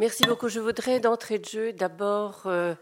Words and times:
Merci 0.00 0.24
beaucoup. 0.24 0.48
Je 0.48 0.60
voudrais 0.60 0.98
d'entrée 0.98 1.38
de 1.38 1.44
jeu 1.44 1.72
d'abord 1.74 2.44
euh, 2.46 2.74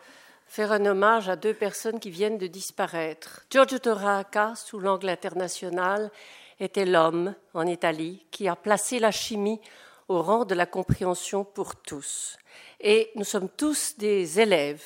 faire 0.46 0.70
un 0.70 0.86
hommage 0.86 1.28
à 1.28 1.34
deux 1.34 1.52
personnes 1.52 1.98
qui 1.98 2.10
viennent 2.10 2.38
de 2.38 2.46
disparaître. 2.46 3.44
Giorgio 3.50 3.80
Toraca, 3.80 4.54
sous 4.54 4.78
l'angle 4.78 5.08
international, 5.08 6.12
était 6.60 6.86
l'homme 6.86 7.34
en 7.54 7.66
Italie 7.66 8.24
qui 8.30 8.46
a 8.46 8.54
placé 8.54 9.00
la 9.00 9.10
chimie 9.10 9.60
au 10.06 10.22
rang 10.22 10.44
de 10.44 10.54
la 10.54 10.64
compréhension 10.64 11.42
pour 11.42 11.74
tous. 11.74 12.38
Et 12.78 13.10
nous 13.16 13.24
sommes 13.24 13.48
tous 13.48 13.98
des 13.98 14.38
élèves 14.38 14.84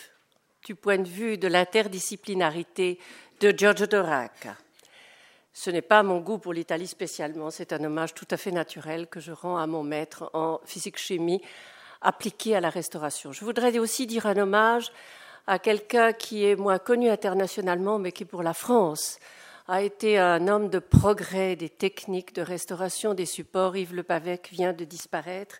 du 0.65 0.75
point 0.75 0.97
de 0.97 1.09
vue 1.09 1.37
de 1.37 1.49
l'interdisciplinarité 1.49 2.99
de 3.41 3.51
Giorgio 3.51 3.89
Toraca. 3.89 4.57
Ce 5.53 5.69
n'est 5.69 5.83
pas 5.83 6.03
mon 6.03 6.21
goût 6.21 6.39
pour 6.39 6.55
l'Italie 6.55 6.87
spécialement, 6.87 7.51
c'est 7.51 7.75
un 7.75 7.85
hommage 7.85 8.15
tout 8.15 8.29
à 8.31 8.39
fait 8.39 8.53
naturel 8.53 9.07
que 9.07 9.21
je 9.21 9.33
rends 9.33 9.59
à 9.59 9.67
mon 9.67 9.83
maître 9.83 10.31
en 10.33 10.63
physique-chimie 10.65 11.43
appliqué 12.03 12.57
à 12.57 12.61
la 12.61 12.71
restauration. 12.71 13.33
Je 13.33 13.45
voudrais 13.45 13.79
aussi 13.79 14.07
dire 14.07 14.27
un 14.27 14.37
hommage 14.37 14.93
à 15.47 15.59
quelqu'un 15.59 16.13
qui 16.13 16.45
est 16.45 16.57
moins 16.57 16.79
connu 16.79 17.09
internationalement, 17.09 17.99
mais 17.99 18.13
qui 18.13 18.25
pour 18.25 18.43
la 18.43 18.55
France 18.55 19.19
a 19.69 19.83
été 19.83 20.19
un 20.19 20.49
homme 20.49 20.69
de 20.69 20.79
progrès 20.79 21.57
des 21.57 21.69
techniques 21.69 22.35
de 22.35 22.43
restauration 22.43 23.15
des 23.15 23.27
supports. 23.27 23.77
Yves 23.77 23.95
Le 23.95 24.03
Pavec 24.03 24.49
vient 24.51 24.73
de 24.73 24.85
disparaître. 24.85 25.57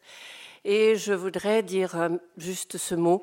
Et 0.65 0.97
je 0.97 1.13
voudrais 1.13 1.63
dire 1.63 1.97
euh, 1.97 2.09
juste 2.37 2.79
ce 2.79 2.95
mot 2.95 3.23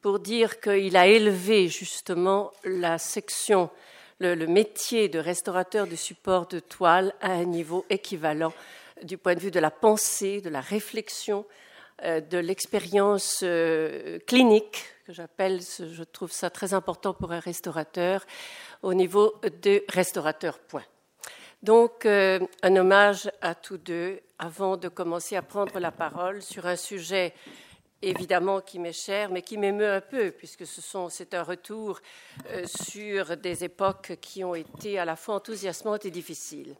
pour 0.00 0.18
dire 0.18 0.60
qu'il 0.60 0.96
a 0.96 1.06
élevé 1.06 1.68
justement 1.68 2.52
la 2.64 2.98
section, 2.98 3.70
le, 4.18 4.34
le, 4.34 4.46
métier 4.46 5.08
de 5.08 5.18
restaurateur 5.18 5.86
de 5.86 5.94
supports 5.94 6.46
de 6.46 6.58
toile 6.58 7.12
à 7.20 7.32
un 7.32 7.44
niveau 7.44 7.84
équivalent 7.90 8.52
du 9.04 9.18
point 9.18 9.34
de 9.34 9.40
vue 9.40 9.50
de 9.50 9.60
la 9.60 9.70
pensée, 9.70 10.40
de 10.40 10.48
la 10.48 10.60
réflexion, 10.60 11.44
de 12.02 12.38
l'expérience 12.38 13.40
euh, 13.42 14.18
clinique, 14.26 14.84
que 15.06 15.12
j'appelle, 15.12 15.60
je 15.60 16.02
trouve 16.02 16.32
ça 16.32 16.48
très 16.50 16.72
important 16.72 17.12
pour 17.12 17.32
un 17.32 17.40
restaurateur, 17.40 18.24
au 18.82 18.94
niveau 18.94 19.34
de 19.62 19.84
restaurateur 19.88 20.58
point. 20.58 20.84
Donc, 21.62 22.06
euh, 22.06 22.40
un 22.62 22.76
hommage 22.76 23.30
à 23.42 23.54
tous 23.54 23.76
deux 23.76 24.20
avant 24.38 24.78
de 24.78 24.88
commencer 24.88 25.36
à 25.36 25.42
prendre 25.42 25.78
la 25.78 25.92
parole 25.92 26.40
sur 26.40 26.66
un 26.66 26.76
sujet 26.76 27.34
évidemment 28.02 28.62
qui 28.62 28.78
m'est 28.78 28.94
cher, 28.94 29.30
mais 29.30 29.42
qui 29.42 29.58
m'émeut 29.58 29.92
un 29.92 30.00
peu, 30.00 30.30
puisque 30.30 30.64
c'est 30.66 31.34
un 31.34 31.42
retour 31.42 32.00
sur 32.64 33.36
des 33.36 33.62
époques 33.62 34.16
qui 34.22 34.42
ont 34.42 34.54
été 34.54 34.98
à 34.98 35.04
la 35.04 35.16
fois 35.16 35.34
enthousiasmantes 35.34 36.06
et 36.06 36.10
difficiles. 36.10 36.74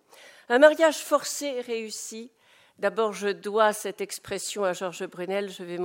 Un 0.49 0.59
mariage 0.59 0.97
forcé 0.97 1.61
réussi 1.61 2.31
D'abord, 2.81 3.13
je 3.13 3.29
dois 3.29 3.75
cette 3.75 4.01
expression 4.01 4.65
à 4.65 4.73
Georges 4.73 5.07
Brunel, 5.07 5.51
je 5.51 5.65
vais 5.65 5.77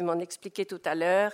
m'en 0.00 0.18
expliquer 0.18 0.66
tout 0.66 0.80
à 0.84 0.96
l'heure. 0.96 1.30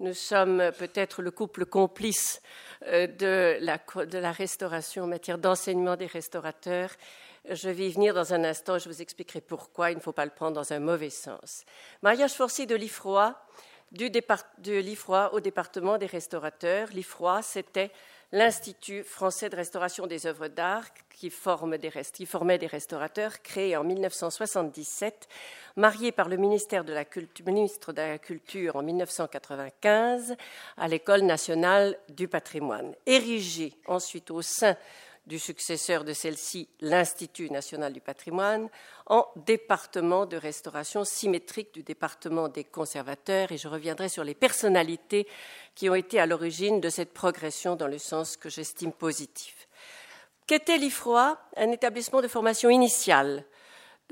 Nous 0.00 0.14
sommes 0.14 0.72
peut-être 0.76 1.22
le 1.22 1.30
couple 1.30 1.64
complice 1.64 2.42
euh, 2.88 3.06
de 3.06 3.58
la, 3.60 4.32
restauration 4.32 5.04
en 5.04 5.06
matière 5.06 5.38
d'enseignement 5.38 5.94
des 5.94 6.06
restaurateurs. 6.06 6.90
Je 7.48 7.68
vais 7.68 7.86
y 7.86 7.92
venir 7.92 8.12
dans 8.12 8.34
un 8.34 8.42
instant, 8.42 8.78
je 8.80 8.88
vous 8.88 9.00
expliquerai 9.00 9.40
pourquoi 9.40 9.92
il 9.92 9.98
ne 9.98 10.00
faut 10.00 10.10
pas 10.10 10.24
le 10.24 10.32
prendre 10.32 10.56
dans 10.56 10.72
un 10.72 10.80
mauvais 10.80 11.10
sens. 11.10 11.64
Mariage 12.02 12.32
forcé 12.32 12.66
de 12.66 12.74
l'IFROI, 12.74 13.40
de 13.92 14.80
l'IFROI 14.80 15.34
au 15.34 15.38
département 15.38 15.98
des 15.98 16.06
restaurateurs. 16.06 16.88
L'IFROI, 16.92 17.42
c'était 17.42 17.92
l'Institut 18.32 19.02
français 19.02 19.48
de 19.48 19.56
restauration 19.56 20.06
des 20.06 20.26
œuvres 20.26 20.48
d'art, 20.48 20.86
qui, 21.10 21.30
formait 21.30 21.78
des 21.78 22.66
restaurateurs, 22.66 23.42
créé 23.42 23.76
en 23.76 23.84
1977, 23.84 25.28
marié 25.76 26.12
par 26.12 26.28
le 26.28 26.36
ministre 26.36 26.82
de 26.82 26.92
la 28.02 28.18
Culture 28.18 28.76
en 28.76 28.82
1995 28.82 30.36
à 30.78 30.88
l'École 30.88 31.22
nationale 31.22 31.98
du 32.08 32.26
patrimoine. 32.26 32.94
Érigé 33.04 33.74
ensuite 33.86 34.30
au 34.30 34.40
sein 34.40 34.76
du 35.26 35.38
successeur 35.38 36.04
de 36.04 36.12
celle-ci, 36.12 36.68
l'Institut 36.80 37.50
national 37.50 37.92
du 37.92 38.00
patrimoine, 38.00 38.68
en 39.06 39.26
département 39.36 40.26
de 40.26 40.36
restauration 40.36 41.04
symétrique 41.04 41.72
du 41.74 41.82
département 41.82 42.48
des 42.48 42.64
conservateurs, 42.64 43.52
et 43.52 43.58
je 43.58 43.68
reviendrai 43.68 44.08
sur 44.08 44.24
les 44.24 44.34
personnalités 44.34 45.26
qui 45.74 45.88
ont 45.90 45.94
été 45.94 46.18
à 46.18 46.26
l'origine 46.26 46.80
de 46.80 46.88
cette 46.88 47.12
progression 47.12 47.76
dans 47.76 47.86
le 47.86 47.98
sens 47.98 48.36
que 48.36 48.48
j'estime 48.48 48.92
positif. 48.92 49.68
Qu'était 50.46 50.78
l'IFROA 50.78 51.38
Un 51.56 51.70
établissement 51.70 52.22
de 52.22 52.28
formation 52.28 52.70
initiale, 52.70 53.44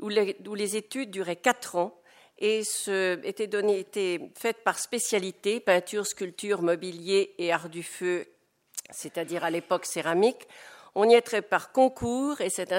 où 0.00 0.08
les, 0.08 0.76
études 0.76 1.10
duraient 1.10 1.36
quatre 1.36 1.74
ans 1.76 2.00
et 2.38 2.62
étaient 3.24 4.20
faites 4.38 4.62
par 4.62 4.78
spécialité, 4.78 5.58
peinture, 5.58 6.06
sculpture, 6.06 6.62
mobilier 6.62 7.34
et 7.38 7.52
art 7.52 7.68
du 7.68 7.82
feu, 7.82 8.26
c'est-à-dire 8.90 9.42
à 9.42 9.50
l'époque 9.50 9.84
céramique. 9.84 10.46
On 10.94 11.08
y 11.08 11.14
était 11.14 11.42
par 11.42 11.72
concours 11.72 12.40
et 12.40 12.50
cette, 12.50 12.72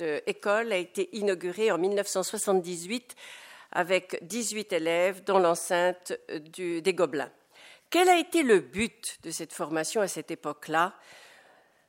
euh, 0.00 0.20
école 0.26 0.72
a 0.72 0.76
été 0.76 1.08
inaugurée 1.16 1.70
en 1.70 1.78
1978 1.78 3.14
avec 3.72 4.18
18 4.26 4.72
élèves 4.72 5.24
dans 5.24 5.38
l'enceinte 5.38 6.12
euh, 6.30 6.80
des 6.80 6.94
Gobelins. 6.94 7.30
Quel 7.90 8.08
a 8.08 8.18
été 8.18 8.42
le 8.42 8.60
but 8.60 9.18
de 9.22 9.30
cette 9.30 9.52
formation 9.52 10.00
à 10.00 10.08
cette 10.08 10.30
époque-là? 10.30 10.94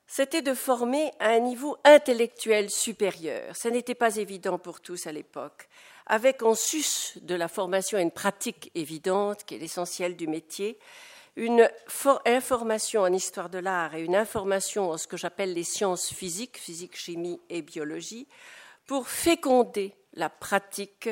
C'était 0.07 0.43
de 0.43 0.53
former 0.53 1.11
à 1.19 1.29
un 1.29 1.39
niveau 1.39 1.77
intellectuel 1.83 2.69
supérieur. 2.69 3.55
Ce 3.55 3.67
n'était 3.67 3.95
pas 3.95 4.17
évident 4.17 4.59
pour 4.59 4.81
tous 4.81 5.07
à 5.07 5.11
l'époque. 5.11 5.67
Avec 6.05 6.43
en 6.43 6.53
sus 6.53 7.17
de 7.21 7.33
la 7.33 7.47
formation 7.47 7.97
une 7.97 8.11
pratique 8.11 8.71
évidente, 8.75 9.45
qui 9.45 9.55
est 9.55 9.59
l'essentiel 9.59 10.15
du 10.15 10.27
métier, 10.27 10.77
une 11.35 11.69
information 12.25 13.01
en 13.01 13.11
histoire 13.11 13.49
de 13.49 13.57
l'art 13.57 13.95
et 13.95 14.01
une 14.01 14.15
information 14.15 14.91
en 14.91 14.97
ce 14.97 15.07
que 15.07 15.17
j'appelle 15.17 15.53
les 15.53 15.63
sciences 15.63 16.13
physiques, 16.13 16.57
physique, 16.57 16.95
chimie 16.95 17.41
et 17.49 17.61
biologie, 17.61 18.27
pour 18.87 19.07
féconder 19.09 19.93
la 20.13 20.29
pratique 20.29 21.09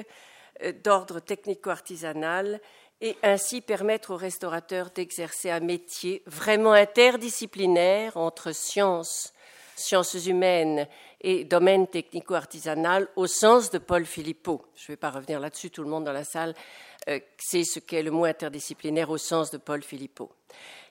euh, 0.62 0.72
d'ordre 0.84 1.20
technico-artisanal 1.20 2.62
et 3.02 3.18
ainsi 3.22 3.60
permettre 3.60 4.12
aux 4.12 4.18
restaurateurs 4.18 4.92
d'exercer 4.92 5.50
un 5.50 5.60
métier 5.60 6.24
vraiment 6.26 6.72
interdisciplinaire 6.72 8.16
entre 8.16 8.54
sciences, 8.54 9.34
sciences 9.76 10.26
humaines 10.26 10.88
et 11.20 11.44
domaine 11.44 11.88
technico-artisanal 11.88 13.10
au 13.18 13.28
sens 13.28 13.72
de 13.72 13.78
Paul 13.78 14.06
Philippot. 14.06 14.66
Je 14.76 14.84
ne 14.84 14.88
vais 14.94 14.98
pas 14.98 15.10
revenir 15.10 15.40
là-dessus, 15.42 15.70
tout 15.70 15.84
le 15.84 15.90
monde 15.90 16.06
dans 16.06 16.14
la 16.14 16.24
salle 16.24 16.54
c'est 17.38 17.64
ce 17.64 17.80
qu'est 17.80 18.04
le 18.04 18.12
mot 18.12 18.26
interdisciplinaire 18.26 19.10
au 19.10 19.18
sens 19.18 19.52
de 19.52 19.58
Paul 19.58 19.84
Philippot. 19.84 20.32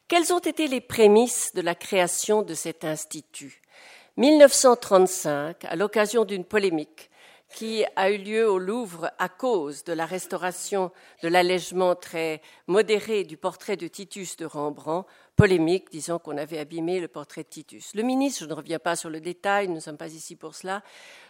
Quelles 0.09 0.33
ont 0.33 0.39
été 0.39 0.69
les 0.69 0.81
prémices 0.81 1.55
de 1.55 1.63
la 1.63 1.75
création 1.75 2.43
de 2.43 2.55
cet 2.55 2.85
institut? 2.85 3.63
1935, 4.19 5.65
à 5.65 5.77
l'occasion 5.77 6.25
d'une 6.25 6.45
polémique 6.45 7.11
qui 7.55 7.85
a 7.97 8.11
eu 8.11 8.19
lieu 8.19 8.49
au 8.49 8.59
Louvre 8.59 9.11
à 9.19 9.29
cause 9.29 9.85
de 9.85 9.93
la 9.93 10.07
restauration 10.07 10.91
de 11.23 11.29
l'allègement 11.29 11.95
très 11.95 12.41
modéré 12.67 13.25
du 13.25 13.37
portrait 13.37 13.77
de 13.77 13.89
Titus 13.89 14.37
de 14.37 14.47
Rembrandt, 14.47 15.07
polémique 15.37 15.91
disant 15.91 16.19
qu'on 16.19 16.37
avait 16.37 16.59
abîmé 16.59 17.01
le 17.01 17.09
portrait 17.09 17.43
de 17.43 17.49
Titus. 17.49 17.95
Le 17.95 18.03
ministre, 18.03 18.41
je 18.45 18.49
ne 18.49 18.55
reviens 18.55 18.79
pas 18.79 18.97
sur 18.97 19.11
le 19.11 19.21
détail, 19.21 19.69
nous 19.69 19.77
ne 19.77 19.81
sommes 19.81 19.97
pas 19.97 20.13
ici 20.13 20.37
pour 20.37 20.55
cela, 20.55 20.83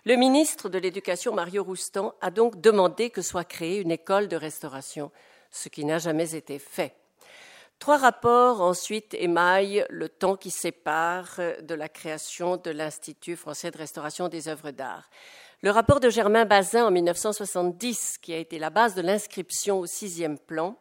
le 0.04 0.16
ministre 0.16 0.68
de 0.68 0.78
l'Éducation, 0.78 1.34
Mario 1.34 1.64
Roustan, 1.64 2.14
a 2.20 2.30
donc 2.30 2.60
demandé 2.60 3.10
que 3.10 3.22
soit 3.22 3.44
créée 3.44 3.80
une 3.80 3.90
école 3.90 4.28
de 4.28 4.36
restauration, 4.36 5.10
ce 5.50 5.68
qui 5.68 5.84
n'a 5.84 5.98
jamais 5.98 6.34
été 6.34 6.58
fait. 6.58 6.94
Trois 7.78 7.98
rapports 7.98 8.60
ensuite 8.60 9.14
émaillent 9.14 9.84
le 9.90 10.08
temps 10.08 10.36
qui 10.36 10.50
sépare 10.50 11.40
de 11.62 11.74
la 11.74 11.88
création 11.88 12.56
de 12.56 12.70
l'Institut 12.70 13.34
français 13.34 13.72
de 13.72 13.78
restauration 13.78 14.28
des 14.28 14.46
œuvres 14.46 14.70
d'art. 14.70 15.10
Le 15.62 15.70
rapport 15.70 16.00
de 16.00 16.10
Germain 16.10 16.44
Bazin 16.44 16.86
en 16.86 16.90
1970, 16.90 18.18
qui 18.18 18.34
a 18.34 18.38
été 18.38 18.58
la 18.58 18.70
base 18.70 18.94
de 18.94 19.02
l'inscription 19.02 19.80
au 19.80 19.86
sixième 19.86 20.38
plan, 20.38 20.76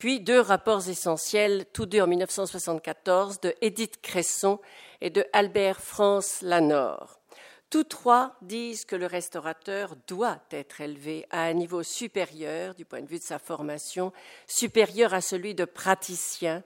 puis 0.00 0.18
deux 0.18 0.40
rapports 0.40 0.88
essentiels, 0.88 1.66
tous 1.74 1.84
deux 1.84 2.00
en 2.00 2.06
1974, 2.06 3.38
de 3.40 3.54
Édith 3.60 4.00
Cresson 4.00 4.58
et 5.02 5.10
de 5.10 5.26
Albert 5.34 5.78
France 5.78 6.40
Lanor. 6.40 7.20
Tous 7.68 7.84
trois 7.84 8.34
disent 8.40 8.86
que 8.86 8.96
le 8.96 9.04
restaurateur 9.04 9.94
doit 10.08 10.40
être 10.52 10.80
élevé 10.80 11.26
à 11.30 11.42
un 11.42 11.52
niveau 11.52 11.82
supérieur 11.82 12.74
du 12.74 12.86
point 12.86 13.02
de 13.02 13.06
vue 13.06 13.18
de 13.18 13.24
sa 13.24 13.38
formation, 13.38 14.10
supérieur 14.46 15.12
à 15.12 15.20
celui 15.20 15.54
de 15.54 15.66
praticien, 15.66 16.64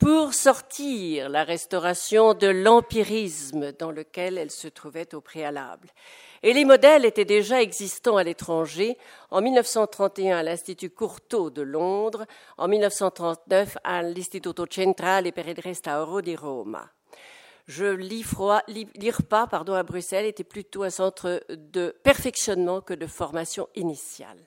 pour 0.00 0.32
sortir 0.32 1.28
la 1.28 1.44
restauration 1.44 2.32
de 2.32 2.46
l'empirisme 2.46 3.72
dans 3.72 3.90
lequel 3.90 4.38
elle 4.38 4.50
se 4.50 4.66
trouvait 4.66 5.14
au 5.14 5.20
préalable. 5.20 5.90
Et 6.42 6.54
les 6.54 6.64
modèles 6.64 7.04
étaient 7.04 7.26
déjà 7.26 7.60
existants 7.60 8.16
à 8.16 8.24
l'étranger, 8.24 8.96
en 9.30 9.42
1931 9.42 10.38
à 10.38 10.42
l'Institut 10.42 10.88
Courtauld 10.88 11.52
de 11.52 11.60
Londres, 11.60 12.24
en 12.56 12.66
1939 12.66 13.76
à 13.84 14.02
l'Istituto 14.02 14.64
Centrale 14.70 15.32
per 15.32 15.46
il 15.46 15.60
Restauro 15.60 16.22
di 16.22 16.34
Roma. 16.34 16.90
Je 17.66 17.84
l'IRPA 17.84 19.46
pardon, 19.48 19.74
à 19.74 19.82
Bruxelles 19.82 20.24
était 20.24 20.44
plutôt 20.44 20.82
un 20.82 20.90
centre 20.90 21.44
de 21.50 21.94
perfectionnement 22.02 22.80
que 22.80 22.94
de 22.94 23.06
formation 23.06 23.68
initiale. 23.74 24.38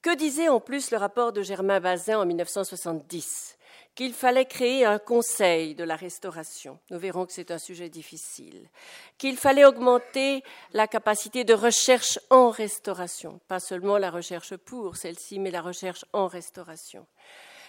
Que 0.00 0.16
disait 0.16 0.48
en 0.48 0.60
plus 0.60 0.90
le 0.92 0.96
rapport 0.96 1.32
de 1.32 1.42
Germain 1.42 1.78
Bazin 1.78 2.18
en 2.18 2.24
1970 2.24 3.55
Qu'il 3.96 4.12
fallait 4.12 4.44
créer 4.44 4.84
un 4.84 4.98
conseil 4.98 5.74
de 5.74 5.82
la 5.82 5.96
restauration. 5.96 6.78
Nous 6.90 6.98
verrons 6.98 7.24
que 7.24 7.32
c'est 7.32 7.50
un 7.50 7.58
sujet 7.58 7.88
difficile. 7.88 8.68
Qu'il 9.16 9.38
fallait 9.38 9.64
augmenter 9.64 10.44
la 10.72 10.86
capacité 10.86 11.44
de 11.44 11.54
recherche 11.54 12.18
en 12.28 12.50
restauration, 12.50 13.40
pas 13.48 13.58
seulement 13.58 13.96
la 13.96 14.10
recherche 14.10 14.54
pour 14.54 14.96
celle-ci, 14.96 15.38
mais 15.38 15.50
la 15.50 15.62
recherche 15.62 16.04
en 16.12 16.26
restauration. 16.26 17.06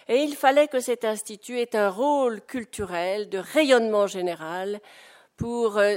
Et 0.06 0.18
il 0.18 0.36
fallait 0.36 0.68
que 0.68 0.80
cet 0.80 1.06
institut 1.06 1.60
ait 1.60 1.74
un 1.74 1.88
rôle 1.88 2.42
culturel 2.42 3.30
de 3.30 3.38
rayonnement 3.38 4.06
général 4.06 4.80
pour 5.38 5.78
euh, 5.78 5.96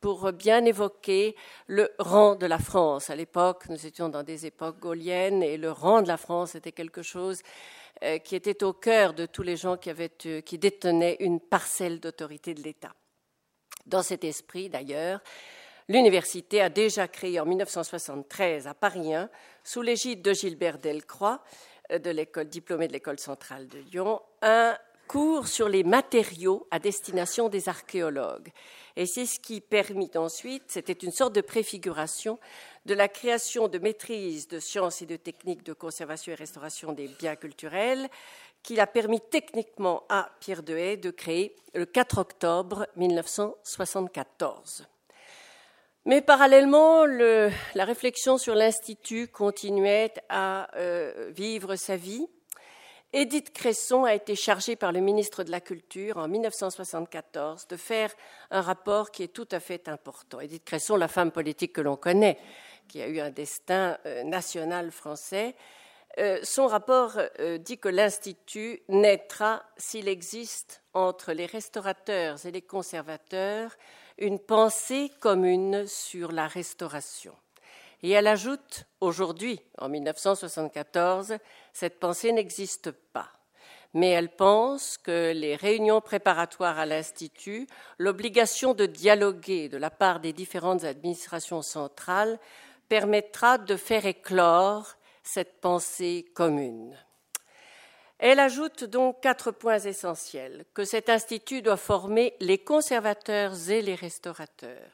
pour 0.00 0.32
bien 0.32 0.64
évoquer 0.64 1.34
le 1.66 1.90
rang 1.98 2.36
de 2.36 2.46
la 2.46 2.58
France. 2.58 3.10
À 3.10 3.16
l'époque, 3.16 3.68
nous 3.68 3.86
étions 3.86 4.08
dans 4.08 4.22
des 4.22 4.46
époques 4.46 4.78
gauliennes 4.78 5.42
et 5.42 5.56
le 5.56 5.72
rang 5.72 6.02
de 6.02 6.08
la 6.08 6.16
France 6.16 6.54
était 6.54 6.72
quelque 6.72 7.02
chose 7.02 7.42
qui 8.24 8.36
était 8.36 8.62
au 8.62 8.72
cœur 8.72 9.14
de 9.14 9.26
tous 9.26 9.42
les 9.42 9.56
gens 9.56 9.76
qui, 9.76 9.90
avaient, 9.90 10.12
euh, 10.26 10.40
qui 10.40 10.58
détenaient 10.58 11.16
une 11.20 11.40
parcelle 11.40 12.00
d'autorité 12.00 12.54
de 12.54 12.62
l'État. 12.62 12.94
Dans 13.86 14.02
cet 14.02 14.24
esprit, 14.24 14.68
d'ailleurs, 14.68 15.20
l'université 15.88 16.60
a 16.60 16.68
déjà 16.68 17.08
créé 17.08 17.40
en 17.40 17.46
1973 17.46 18.66
à 18.66 18.74
Paris 18.74 19.14
1, 19.14 19.28
sous 19.64 19.82
l'égide 19.82 20.22
de 20.22 20.32
Gilbert 20.32 20.78
Delcroix, 20.78 21.42
euh, 21.90 21.98
de 21.98 22.10
l'école 22.10 22.48
diplômé 22.48 22.86
de 22.86 22.92
l'école 22.92 23.18
centrale 23.18 23.66
de 23.66 23.78
Lyon, 23.78 24.20
un 24.42 24.76
cours 25.08 25.48
sur 25.48 25.68
les 25.68 25.82
matériaux 25.82 26.68
à 26.70 26.78
destination 26.78 27.48
des 27.48 27.68
archéologues. 27.68 28.52
Et 28.94 29.06
c'est 29.06 29.26
ce 29.26 29.40
qui 29.40 29.60
permit 29.60 30.10
ensuite, 30.14 30.64
c'était 30.68 30.92
une 30.92 31.10
sorte 31.10 31.34
de 31.34 31.40
préfiguration 31.40 32.38
de 32.86 32.94
la 32.94 33.08
création 33.08 33.66
de 33.66 33.78
maîtrise 33.78 34.46
de 34.46 34.60
sciences 34.60 35.02
et 35.02 35.06
de 35.06 35.16
techniques 35.16 35.64
de 35.64 35.72
conservation 35.72 36.32
et 36.32 36.36
restauration 36.36 36.92
des 36.92 37.08
biens 37.08 37.36
culturels, 37.36 38.08
qui 38.62 38.78
a 38.78 38.86
permis 38.86 39.20
techniquement 39.20 40.04
à 40.08 40.30
Pierre 40.40 40.62
Dehaye 40.62 40.98
de 40.98 41.10
créer 41.10 41.56
le 41.74 41.86
4 41.86 42.18
octobre 42.18 42.86
1974. 42.96 44.86
Mais 46.04 46.22
parallèlement, 46.22 47.04
la 47.04 47.84
réflexion 47.84 48.38
sur 48.38 48.54
l'Institut 48.54 49.28
continuait 49.28 50.14
à 50.28 50.74
euh, 50.76 51.30
vivre 51.34 51.76
sa 51.76 51.96
vie. 51.96 52.26
Édith 53.14 53.54
Cresson 53.54 54.04
a 54.04 54.14
été 54.14 54.36
chargée 54.36 54.76
par 54.76 54.92
le 54.92 55.00
ministre 55.00 55.42
de 55.42 55.50
la 55.50 55.62
Culture 55.62 56.18
en 56.18 56.28
1974 56.28 57.66
de 57.66 57.76
faire 57.78 58.12
un 58.50 58.60
rapport 58.60 59.10
qui 59.10 59.22
est 59.22 59.32
tout 59.32 59.48
à 59.50 59.60
fait 59.60 59.88
important. 59.88 60.40
Édith 60.40 60.64
Cresson, 60.64 60.96
la 60.96 61.08
femme 61.08 61.30
politique 61.30 61.72
que 61.72 61.80
l'on 61.80 61.96
connaît, 61.96 62.38
qui 62.86 63.00
a 63.00 63.08
eu 63.08 63.18
un 63.20 63.30
destin 63.30 63.96
euh, 64.04 64.24
national 64.24 64.90
français, 64.90 65.56
euh, 66.18 66.38
son 66.42 66.66
rapport 66.66 67.18
euh, 67.38 67.56
dit 67.56 67.78
que 67.78 67.88
l'Institut 67.88 68.82
naîtra 68.88 69.62
s'il 69.78 70.06
existe 70.08 70.82
entre 70.92 71.32
les 71.32 71.46
restaurateurs 71.46 72.44
et 72.44 72.50
les 72.50 72.62
conservateurs 72.62 73.74
une 74.18 74.38
pensée 74.38 75.10
commune 75.20 75.86
sur 75.86 76.32
la 76.32 76.46
restauration. 76.46 77.34
Et 78.02 78.10
elle 78.10 78.26
ajoute 78.26 78.84
aujourd'hui, 79.00 79.60
en 79.78 79.88
1974, 79.88 81.36
cette 81.72 81.98
pensée 81.98 82.32
n'existe 82.32 82.90
pas. 82.90 83.30
Mais 83.94 84.10
elle 84.10 84.28
pense 84.28 84.98
que 84.98 85.32
les 85.32 85.56
réunions 85.56 86.00
préparatoires 86.00 86.78
à 86.78 86.86
l'Institut, 86.86 87.66
l'obligation 87.98 88.74
de 88.74 88.86
dialoguer 88.86 89.68
de 89.68 89.78
la 89.78 89.90
part 89.90 90.20
des 90.20 90.32
différentes 90.32 90.84
administrations 90.84 91.62
centrales 91.62 92.38
permettra 92.88 93.58
de 93.58 93.76
faire 93.76 94.06
éclore 94.06 94.94
cette 95.22 95.60
pensée 95.60 96.26
commune. 96.34 96.96
Elle 98.18 98.40
ajoute 98.40 98.84
donc 98.84 99.20
quatre 99.20 99.52
points 99.52 99.78
essentiels 99.78 100.64
que 100.74 100.84
cet 100.84 101.08
institut 101.08 101.62
doit 101.62 101.76
former 101.76 102.34
les 102.40 102.58
conservateurs 102.58 103.70
et 103.70 103.80
les 103.80 103.94
restaurateurs, 103.94 104.90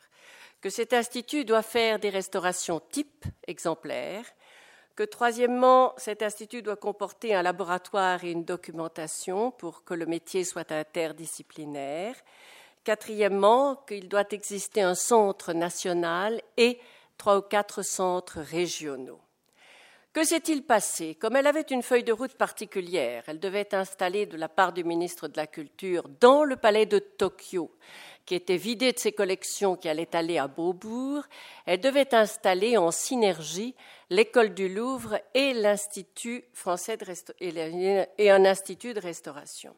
que 0.64 0.70
cet 0.70 0.94
institut 0.94 1.44
doit 1.44 1.60
faire 1.60 1.98
des 1.98 2.08
restaurations 2.08 2.80
types 2.80 3.26
exemplaires, 3.46 4.24
que 4.96 5.02
troisièmement, 5.02 5.92
cet 5.98 6.22
institut 6.22 6.62
doit 6.62 6.76
comporter 6.76 7.34
un 7.34 7.42
laboratoire 7.42 8.24
et 8.24 8.30
une 8.30 8.46
documentation 8.46 9.50
pour 9.50 9.84
que 9.84 9.92
le 9.92 10.06
métier 10.06 10.42
soit 10.42 10.72
interdisciplinaire, 10.72 12.16
quatrièmement, 12.82 13.76
qu'il 13.86 14.08
doit 14.08 14.24
exister 14.30 14.80
un 14.80 14.94
centre 14.94 15.52
national 15.52 16.40
et 16.56 16.80
trois 17.18 17.36
ou 17.36 17.42
quatre 17.42 17.82
centres 17.82 18.40
régionaux. 18.40 19.20
Que 20.14 20.22
s'est-il 20.22 20.62
passé? 20.62 21.16
Comme 21.16 21.34
elle 21.34 21.48
avait 21.48 21.62
une 21.62 21.82
feuille 21.82 22.04
de 22.04 22.12
route 22.12 22.34
particulière, 22.34 23.24
elle 23.26 23.40
devait 23.40 23.74
installer 23.74 24.26
de 24.26 24.36
la 24.36 24.48
part 24.48 24.72
du 24.72 24.84
ministre 24.84 25.26
de 25.26 25.36
la 25.36 25.48
Culture 25.48 26.08
dans 26.20 26.44
le 26.44 26.54
palais 26.54 26.86
de 26.86 27.00
Tokyo 27.00 27.72
qui 28.24 28.36
était 28.36 28.56
vidée 28.56 28.92
de 28.92 28.98
ses 28.98 29.10
collections, 29.10 29.74
qui 29.74 29.88
allait 29.88 30.14
aller 30.14 30.38
à 30.38 30.46
Beaubourg, 30.46 31.24
elle 31.66 31.80
devait 31.80 32.14
installer 32.14 32.76
en 32.76 32.92
synergie 32.92 33.74
l'école 34.08 34.54
du 34.54 34.68
Louvre 34.68 35.18
et 35.34 35.52
l'Institut 35.52 36.44
français 36.52 36.96
de 36.96 37.04
et 38.16 38.30
un 38.30 38.44
institut 38.44 38.94
de 38.94 39.00
restauration. 39.00 39.74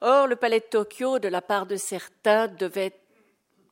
Or, 0.00 0.26
le 0.26 0.36
palais 0.36 0.60
de 0.60 0.66
Tokyo, 0.66 1.20
de 1.20 1.28
la 1.28 1.40
part 1.40 1.66
de 1.66 1.76
certains, 1.76 2.48
devait 2.48 2.92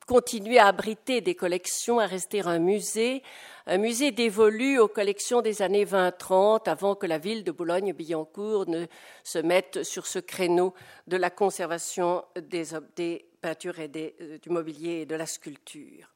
continuer 0.05 0.59
à 0.59 0.67
abriter 0.67 1.21
des 1.21 1.35
collections, 1.35 1.99
à 1.99 2.05
rester 2.05 2.41
un 2.41 2.59
musée, 2.59 3.23
un 3.65 3.77
musée 3.77 4.11
dévolu 4.11 4.79
aux 4.79 4.87
collections 4.87 5.41
des 5.41 5.61
années 5.61 5.85
20-30, 5.85 6.69
avant 6.69 6.95
que 6.95 7.05
la 7.05 7.17
ville 7.17 7.43
de 7.43 7.51
Boulogne-Billancourt 7.51 8.67
ne 8.69 8.85
se 9.23 9.39
mette 9.39 9.83
sur 9.83 10.05
ce 10.05 10.19
créneau 10.19 10.73
de 11.07 11.17
la 11.17 11.29
conservation 11.29 12.23
des, 12.35 12.65
des 12.95 13.25
peintures 13.41 13.79
et 13.79 13.91
euh, 14.21 14.37
du 14.37 14.49
mobilier 14.49 15.01
et 15.01 15.05
de 15.05 15.15
la 15.15 15.25
sculpture. 15.25 16.09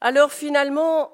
Alors 0.00 0.32
finalement, 0.32 1.12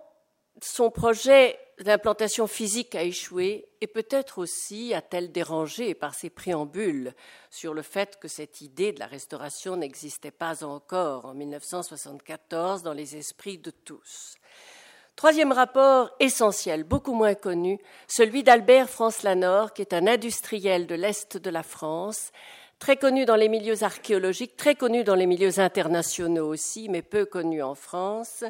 son 0.63 0.91
projet 0.91 1.59
d'implantation 1.81 2.47
physique 2.47 2.95
a 2.95 3.03
échoué 3.03 3.69
et 3.81 3.87
peut-être 3.87 4.39
aussi 4.39 4.93
a-t-elle 4.95 5.31
dérangé 5.31 5.95
par 5.95 6.15
ses 6.15 6.31
préambules 6.31 7.15
sur 7.51 7.75
le 7.75 7.83
fait 7.83 8.19
que 8.19 8.29
cette 8.29 8.61
idée 8.61 8.93
de 8.93 8.99
la 8.99 9.07
restauration 9.07 9.77
n'existait 9.77 10.33
pas 10.33 10.65
encore 10.65 11.27
en 11.27 11.35
1974 11.35 12.83
dans 12.83 12.93
les 12.93 13.17
esprits 13.17 13.59
de 13.59 13.71
tous. 13.71 14.35
Troisième 15.15 15.53
rapport 15.53 16.11
essentiel, 16.21 16.85
beaucoup 16.85 17.15
moins 17.15 17.35
connu, 17.35 17.79
celui 18.07 18.45
d'Albert 18.45 18.89
France 18.89 19.23
Lanor, 19.23 19.73
qui 19.73 19.83
est 19.83 19.93
un 19.93 20.07
industriel 20.07 20.87
de 20.87 20.95
l'Est 20.95 21.37
de 21.37 21.51
la 21.51 21.65
France, 21.65 22.31
très 22.79 22.97
connu 22.97 23.25
dans 23.25 23.35
les 23.35 23.49
milieux 23.49 23.83
archéologiques, 23.83 24.57
très 24.57 24.77
connu 24.77 25.03
dans 25.03 25.17
les 25.17 25.27
milieux 25.27 25.59
internationaux 25.59 26.47
aussi, 26.47 26.89
mais 26.89 27.03
peu 27.03 27.25
connu 27.25 27.63
en 27.63 27.75
France. 27.75 28.45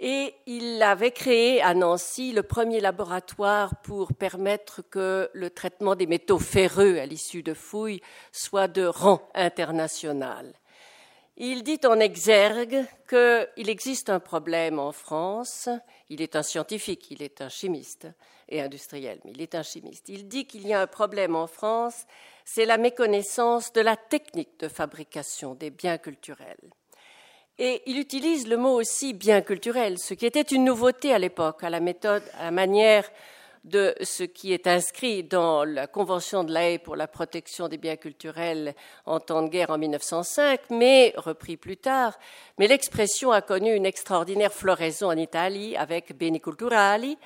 Et 0.00 0.34
il 0.46 0.82
avait 0.82 1.12
créé 1.12 1.62
à 1.62 1.72
Nancy 1.74 2.32
le 2.32 2.42
premier 2.42 2.80
laboratoire 2.80 3.80
pour 3.82 4.12
permettre 4.12 4.82
que 4.82 5.30
le 5.32 5.50
traitement 5.50 5.94
des 5.94 6.06
métaux 6.06 6.38
ferreux 6.38 6.98
à 6.98 7.06
l'issue 7.06 7.42
de 7.42 7.54
fouilles 7.54 8.00
soit 8.32 8.68
de 8.68 8.84
rang 8.84 9.28
international. 9.34 10.52
Il 11.36 11.62
dit 11.62 11.80
en 11.84 11.98
exergue 11.98 12.84
qu'il 13.08 13.68
existe 13.68 14.10
un 14.10 14.20
problème 14.20 14.78
en 14.78 14.92
France. 14.92 15.68
Il 16.08 16.22
est 16.22 16.36
un 16.36 16.42
scientifique, 16.42 17.10
il 17.10 17.22
est 17.22 17.40
un 17.40 17.48
chimiste 17.48 18.06
et 18.48 18.60
industriel, 18.60 19.20
mais 19.24 19.32
il 19.32 19.42
est 19.42 19.54
un 19.54 19.62
chimiste. 19.62 20.08
Il 20.08 20.28
dit 20.28 20.46
qu'il 20.46 20.66
y 20.66 20.72
a 20.72 20.80
un 20.80 20.86
problème 20.86 21.34
en 21.34 21.46
France 21.46 22.06
c'est 22.44 22.66
la 22.66 22.76
méconnaissance 22.76 23.72
de 23.72 23.80
la 23.80 23.96
technique 23.96 24.60
de 24.60 24.68
fabrication 24.68 25.54
des 25.54 25.70
biens 25.70 25.98
culturels. 25.98 26.70
Et 27.58 27.82
il 27.86 28.00
utilise 28.00 28.48
le 28.48 28.56
mot 28.56 28.74
aussi 28.74 29.12
bien 29.12 29.40
culturel, 29.40 29.98
ce 30.00 30.14
qui 30.14 30.26
était 30.26 30.42
une 30.42 30.64
nouveauté 30.64 31.14
à 31.14 31.20
l'époque, 31.20 31.62
à 31.62 31.70
la 31.70 31.78
méthode, 31.78 32.24
à 32.36 32.46
la 32.46 32.50
manière 32.50 33.08
de 33.62 33.94
ce 34.02 34.24
qui 34.24 34.52
est 34.52 34.66
inscrit 34.66 35.22
dans 35.22 35.62
la 35.64 35.86
Convention 35.86 36.42
de 36.42 36.52
l'AE 36.52 36.78
pour 36.78 36.96
la 36.96 37.06
protection 37.06 37.68
des 37.68 37.78
biens 37.78 37.94
culturels 37.94 38.74
en 39.06 39.20
temps 39.20 39.42
de 39.42 39.48
guerre 39.48 39.70
en 39.70 39.78
1905, 39.78 40.62
mais 40.70 41.14
repris 41.16 41.56
plus 41.56 41.76
tard. 41.76 42.18
Mais 42.58 42.66
l'expression 42.66 43.30
a 43.30 43.40
connu 43.40 43.72
une 43.72 43.86
extraordinaire 43.86 44.52
floraison 44.52 45.06
en 45.06 45.16
Italie 45.16 45.76
avec 45.76 46.18
Beni 46.18 46.40
Culturali, 46.40 47.16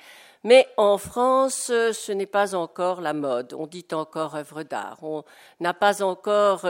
mais 0.43 0.67
en 0.77 0.99
France, 0.99 1.65
ce 1.65 2.11
n'est 2.11 2.27
pas 2.27 2.53
encore 2.53 3.01
la 3.01 3.13
mode. 3.13 3.53
On 3.57 3.65
dit 3.65 3.87
encore 3.91 4.35
œuvre 4.35 4.61
d'art. 4.61 4.99
On 5.01 5.23
n'a 5.59 5.73
pas 5.73 6.03
encore 6.03 6.65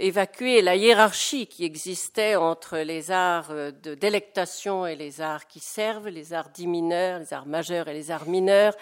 évacué 0.00 0.62
la 0.62 0.76
hiérarchie 0.76 1.46
qui 1.46 1.64
existait 1.64 2.34
entre 2.34 2.78
les 2.78 3.10
arts 3.10 3.50
euh, 3.50 3.70
de 3.70 3.94
délectation 3.94 4.86
et 4.86 4.96
les 4.96 5.20
arts 5.20 5.46
qui 5.46 5.60
servent, 5.60 6.08
les 6.08 6.32
arts 6.32 6.48
dits 6.48 6.66
mineurs, 6.66 7.20
les 7.20 7.32
arts 7.32 7.46
majeurs 7.46 7.88
et 7.88 7.94
les 7.94 8.10
arts 8.10 8.26
mineurs. 8.26 8.74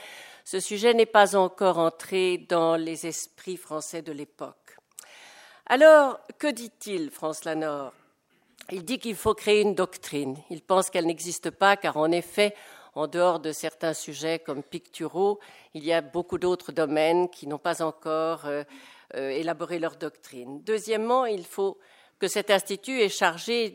Ce 0.45 0.61
sujet 0.61 0.95
n'est 0.95 1.07
pas 1.07 1.37
encore 1.37 1.79
entré 1.79 2.39
dans 2.39 2.77
les 2.77 3.07
esprits 3.07 3.57
français 3.57 4.01
de 4.01 4.13
l'époque. 4.13 4.77
Alors, 5.67 6.19
que 6.39 6.51
dit-il, 6.51 7.11
France 7.11 7.45
Lanor? 7.45 7.93
Il 8.71 8.85
dit 8.85 8.99
qu'il 8.99 9.17
faut 9.17 9.35
créer 9.35 9.61
une 9.61 9.75
doctrine. 9.75 10.39
Il 10.49 10.63
pense 10.63 10.89
qu'elle 10.89 11.07
n'existe 11.07 11.51
pas 11.51 11.77
car, 11.77 11.97
en 11.97 12.11
effet, 12.11 12.55
En 12.99 13.07
dehors 13.07 13.39
de 13.39 13.53
certains 13.53 13.95
sujets 13.95 14.41
comme 14.41 14.65
picturaux, 14.65 15.39
il 15.73 15.85
y 15.85 15.93
a 15.93 16.01
beaucoup 16.01 16.37
d'autres 16.37 16.73
domaines 16.73 17.31
qui 17.31 17.47
n'ont 17.47 17.57
pas 17.57 17.81
encore 17.81 18.47
euh, 18.47 18.65
euh, 19.15 19.31
élaboré 19.31 19.79
leur 19.79 19.95
doctrine. 19.95 20.65
Deuxièmement, 20.65 21.25
il 21.25 21.45
faut 21.45 21.79
que 22.19 22.27
cet 22.27 22.51
institut 22.51 23.01
est 23.01 23.09
chargé 23.09 23.71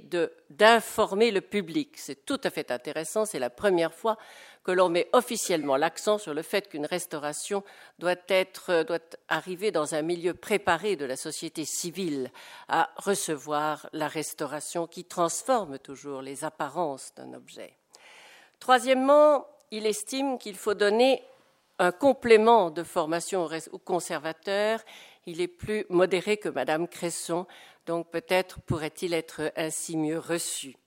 d'informer 0.50 1.32
le 1.32 1.40
public. 1.40 1.96
C'est 1.96 2.26
tout 2.26 2.42
à 2.44 2.50
fait 2.50 2.70
intéressant, 2.70 3.24
c'est 3.26 3.40
la 3.40 3.50
première 3.50 3.94
fois 3.94 4.18
que 4.66 4.74
l'on 4.74 4.90
met 4.90 5.08
officiellement 5.14 5.78
l'accent 5.78 6.18
sur 6.18 6.34
le 6.34 6.42
fait 6.42 6.68
qu'une 6.68 6.86
restauration 6.86 7.64
doit, 8.00 8.16
être, 8.28 8.84
doit 8.84 9.00
arriver 9.30 9.72
dans 9.72 9.96
un 9.96 10.02
milieu 10.02 10.34
préparé 10.34 10.98
de 10.98 11.06
la 11.06 11.16
société 11.16 11.64
civile 11.64 12.30
à 12.68 12.90
recevoir 12.98 13.88
la 13.94 14.10
restauration 14.10 14.86
qui 14.86 15.06
transforme 15.06 15.80
toujours 15.80 16.22
les 16.22 16.44
apparences 16.44 17.14
d'un 17.16 17.32
objet. 17.32 17.78
Troisièmement, 18.64 19.46
il 19.72 19.86
estime 19.86 20.38
qu'il 20.38 20.56
faut 20.56 20.74
donner 20.74 21.22
un 21.80 21.92
complément 21.92 22.72
de 22.72 22.84
formation 22.84 23.50
aux 23.74 23.78
conservateurs. 23.78 24.80
Il 25.26 25.42
est 25.42 25.50
plus 25.50 25.86
modéré 25.90 26.38
que 26.38 26.48
Madame 26.48 26.88
Cresson, 26.88 27.46
donc 27.86 28.10
peut-être 28.10 28.62
pourrait-il 28.62 29.14
être 29.14 29.52
ainsi 29.58 29.98
mieux 29.98 30.18
reçu. 30.18 30.78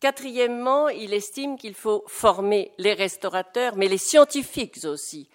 Quatrièmement, 0.00 0.88
il 0.88 1.14
estime 1.14 1.56
qu'il 1.56 1.74
faut 1.74 2.02
former 2.08 2.72
les 2.76 2.94
restaurateurs, 2.94 3.76
mais 3.76 3.86
les 3.86 3.98
scientifiques 3.98 4.78
aussi. 4.82 5.28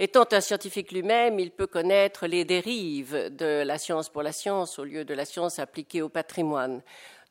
Étant 0.00 0.26
un 0.32 0.40
scientifique 0.40 0.90
lui-même, 0.90 1.38
il 1.38 1.52
peut 1.52 1.68
connaître 1.68 2.26
les 2.26 2.44
dérives 2.44 3.28
de 3.30 3.62
la 3.62 3.78
science 3.78 4.08
pour 4.08 4.24
la 4.24 4.32
science 4.32 4.80
au 4.80 4.84
lieu 4.84 5.04
de 5.04 5.14
la 5.14 5.24
science 5.24 5.60
appliquée 5.60 6.02
au 6.02 6.08
patrimoine. 6.08 6.82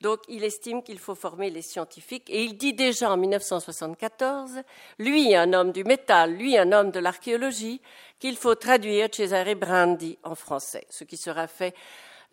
Donc, 0.02 0.20
il 0.28 0.44
estime 0.44 0.84
qu'il 0.84 1.00
faut 1.00 1.16
former 1.16 1.52
les 1.52 1.62
scientifiques 1.62 2.30
et 2.30 2.44
il 2.44 2.58
dit 2.58 2.74
déjà 2.74 3.12
en 3.12 3.18
1974, 3.18 4.62
lui, 4.98 5.36
un 5.36 5.54
homme 5.54 5.72
du 5.72 5.84
métal, 5.84 6.34
lui, 6.34 6.58
un 6.58 6.72
homme 6.72 6.90
de 6.90 7.00
l'archéologie, 7.00 7.80
qu'il 8.20 8.36
faut 8.36 8.56
traduire 8.56 9.10
Cesare 9.12 9.54
Brandi 9.56 10.18
en 10.24 10.34
français, 10.36 10.86
ce 10.90 11.04
qui 11.04 11.18
sera 11.18 11.46
fait 11.48 11.76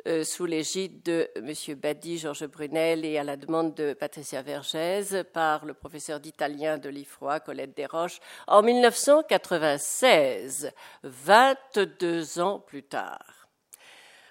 euh, 0.06 0.22
sous 0.24 0.46
l'égide 0.46 1.02
de 1.02 1.28
M. 1.34 1.52
Badi, 1.74 2.18
Georges 2.18 2.46
Brunel 2.46 3.04
et 3.04 3.18
à 3.18 3.24
la 3.24 3.36
demande 3.36 3.74
de 3.74 3.94
Patricia 3.94 4.42
Vergès 4.42 5.24
par 5.34 5.66
le 5.66 5.74
professeur 5.74 6.20
d'italien 6.20 6.78
de 6.78 6.88
l'IFROA, 6.88 7.40
Colette 7.40 7.76
Desroches, 7.76 8.20
en 8.46 8.62
1996, 8.62 10.70
22 11.02 12.38
ans 12.38 12.60
plus 12.60 12.84
tard. 12.84 13.48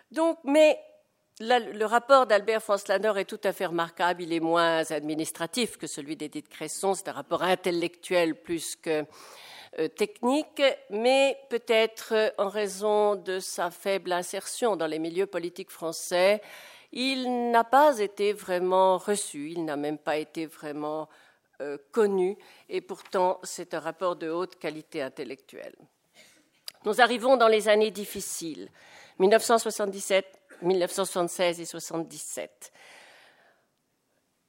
Donc, 0.10 0.40
mais 0.46 0.80
le 1.40 1.86
rapport 1.86 2.26
d'Albert 2.26 2.64
Franz-Lanner 2.64 3.14
est 3.18 3.26
tout 3.26 3.40
à 3.44 3.54
fait 3.54 3.68
remarquable. 3.68 4.24
Il 4.24 4.34
est 4.34 4.40
moins 4.40 4.84
administratif 4.92 5.78
que 5.78 5.88
celui 5.88 6.16
d'Edith 6.16 6.50
Cresson. 6.50 6.94
C'est 6.94 7.10
un 7.10 7.14
rapport 7.14 7.44
intellectuel 7.44 8.36
plus 8.36 8.76
que 8.76 9.06
euh, 9.80 9.88
technique, 9.90 10.64
mais 10.90 11.38
peut-être 11.50 12.14
euh, 12.14 12.30
en 12.40 12.50
raison 12.50 13.16
de 13.16 13.40
sa 13.40 13.70
faible 13.70 14.12
insertion 14.12 14.76
dans 14.76 14.88
les 14.88 14.98
milieux 14.98 15.28
politiques 15.28 15.70
français, 15.70 16.42
il 16.94 17.52
n'a 17.52 17.64
pas 17.64 18.00
été 18.00 18.34
vraiment 18.34 18.98
reçu, 18.98 19.52
il 19.52 19.66
n'a 19.66 19.76
même 19.76 20.00
pas 20.00 20.18
été 20.18 20.48
vraiment 20.48 21.10
euh, 21.62 21.78
connu, 21.92 22.38
et 22.70 22.82
pourtant 22.82 23.40
c'est 23.44 23.74
un 23.74 23.80
rapport 23.80 24.16
de 24.16 24.30
haute 24.30 24.58
qualité 24.58 25.02
intellectuelle. 25.02 25.76
Nous 26.86 27.02
arrivons 27.02 27.36
dans 27.38 27.50
les 27.50 27.68
années 27.68 27.92
difficiles, 27.92 28.70
1977, 29.20 30.37
1976 30.62 31.60
et 31.60 31.64
1977 31.64 32.72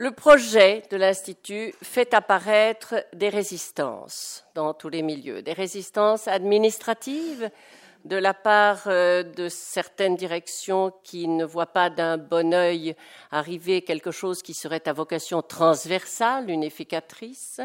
le 0.00 0.12
projet 0.12 0.84
de 0.92 0.96
l'Institut 0.96 1.74
fait 1.82 2.14
apparaître 2.14 2.94
des 3.14 3.28
résistances 3.28 4.44
dans 4.54 4.72
tous 4.72 4.88
les 4.88 5.02
milieux, 5.02 5.42
des 5.42 5.52
résistances 5.52 6.28
administratives 6.28 7.50
de 8.04 8.14
la 8.14 8.32
part 8.32 8.84
euh, 8.86 9.24
de 9.24 9.48
certaines 9.48 10.14
directions 10.14 10.92
qui 11.02 11.26
ne 11.26 11.44
voient 11.44 11.72
pas 11.72 11.90
d'un 11.90 12.16
bon 12.16 12.54
œil 12.54 12.94
arriver 13.32 13.82
quelque 13.82 14.12
chose 14.12 14.40
qui 14.40 14.54
serait 14.54 14.86
à 14.88 14.92
vocation 14.92 15.42
transversale, 15.42 16.48
unificatrice, 16.48 17.60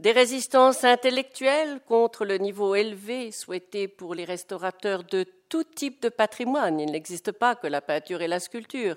des 0.00 0.12
résistances 0.12 0.84
intellectuelles 0.84 1.80
contre 1.86 2.24
le 2.24 2.38
niveau 2.38 2.74
élevé 2.74 3.30
souhaité 3.30 3.88
pour 3.88 4.14
les 4.14 4.24
restaurateurs 4.24 5.04
de 5.04 5.24
tout 5.48 5.64
type 5.64 6.02
de 6.02 6.08
patrimoine. 6.08 6.80
Il 6.80 6.90
n'existe 6.90 7.32
pas 7.32 7.54
que 7.54 7.66
la 7.66 7.80
peinture 7.80 8.22
et 8.22 8.28
la 8.28 8.40
sculpture. 8.40 8.96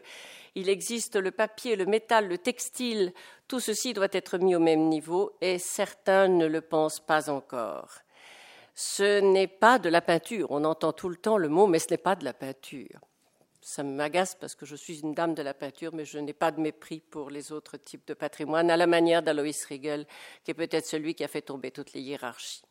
Il 0.56 0.70
existe 0.70 1.16
le 1.16 1.32
papier, 1.32 1.76
le 1.76 1.86
métal, 1.86 2.28
le 2.28 2.40
textile. 2.40 3.14
Tout 3.48 3.60
ceci 3.60 3.94
doit 3.94 4.08
être 4.12 4.38
mis 4.40 4.56
au 4.56 4.60
même 4.60 4.90
niveau 4.90 5.34
et 5.40 5.60
certains 5.60 6.28
ne 6.28 6.48
le 6.48 6.62
pensent 6.62 7.00
pas 7.00 7.30
encore. 7.30 7.92
Ce 8.74 9.20
n'est 9.20 9.48
pas 9.48 9.80
de 9.80 9.90
la 9.90 10.02
peinture. 10.02 10.52
On 10.52 10.64
entend 10.64 10.94
tout 10.94 11.10
le 11.10 11.16
temps 11.16 11.38
le 11.38 11.50
mot, 11.50 11.68
mais 11.68 11.80
ce 11.80 11.92
n'est 11.92 11.98
pas 11.98 12.16
de 12.16 12.26
la 12.26 12.34
peinture. 12.34 13.00
Ça 13.70 13.84
m'agace 13.84 14.34
parce 14.34 14.56
que 14.56 14.66
je 14.66 14.78
suis 14.78 15.02
une 15.02 15.14
dame 15.14 15.34
de 15.34 15.42
la 15.42 15.54
peinture, 15.54 15.94
mais 15.94 16.06
je 16.06 16.20
n'ai 16.20 16.32
pas 16.32 16.52
de 16.52 16.62
mépris 16.62 17.02
pour 17.02 17.30
les 17.30 17.52
autres 17.52 17.76
types 17.76 18.08
de 18.08 18.14
patrimoine, 18.14 18.72
à 18.72 18.78
la 18.78 18.88
manière 18.88 19.22
d'Alois 19.22 19.52
Riegel, 19.68 20.08
qui 20.46 20.52
est 20.52 20.54
peut-être 20.54 20.86
celui 20.86 21.16
qui 21.16 21.26
a 21.26 21.28
fait 21.28 21.42
tomber 21.42 21.72
toutes 21.72 21.92
les 21.92 22.00
hiérarchies. 22.00 22.64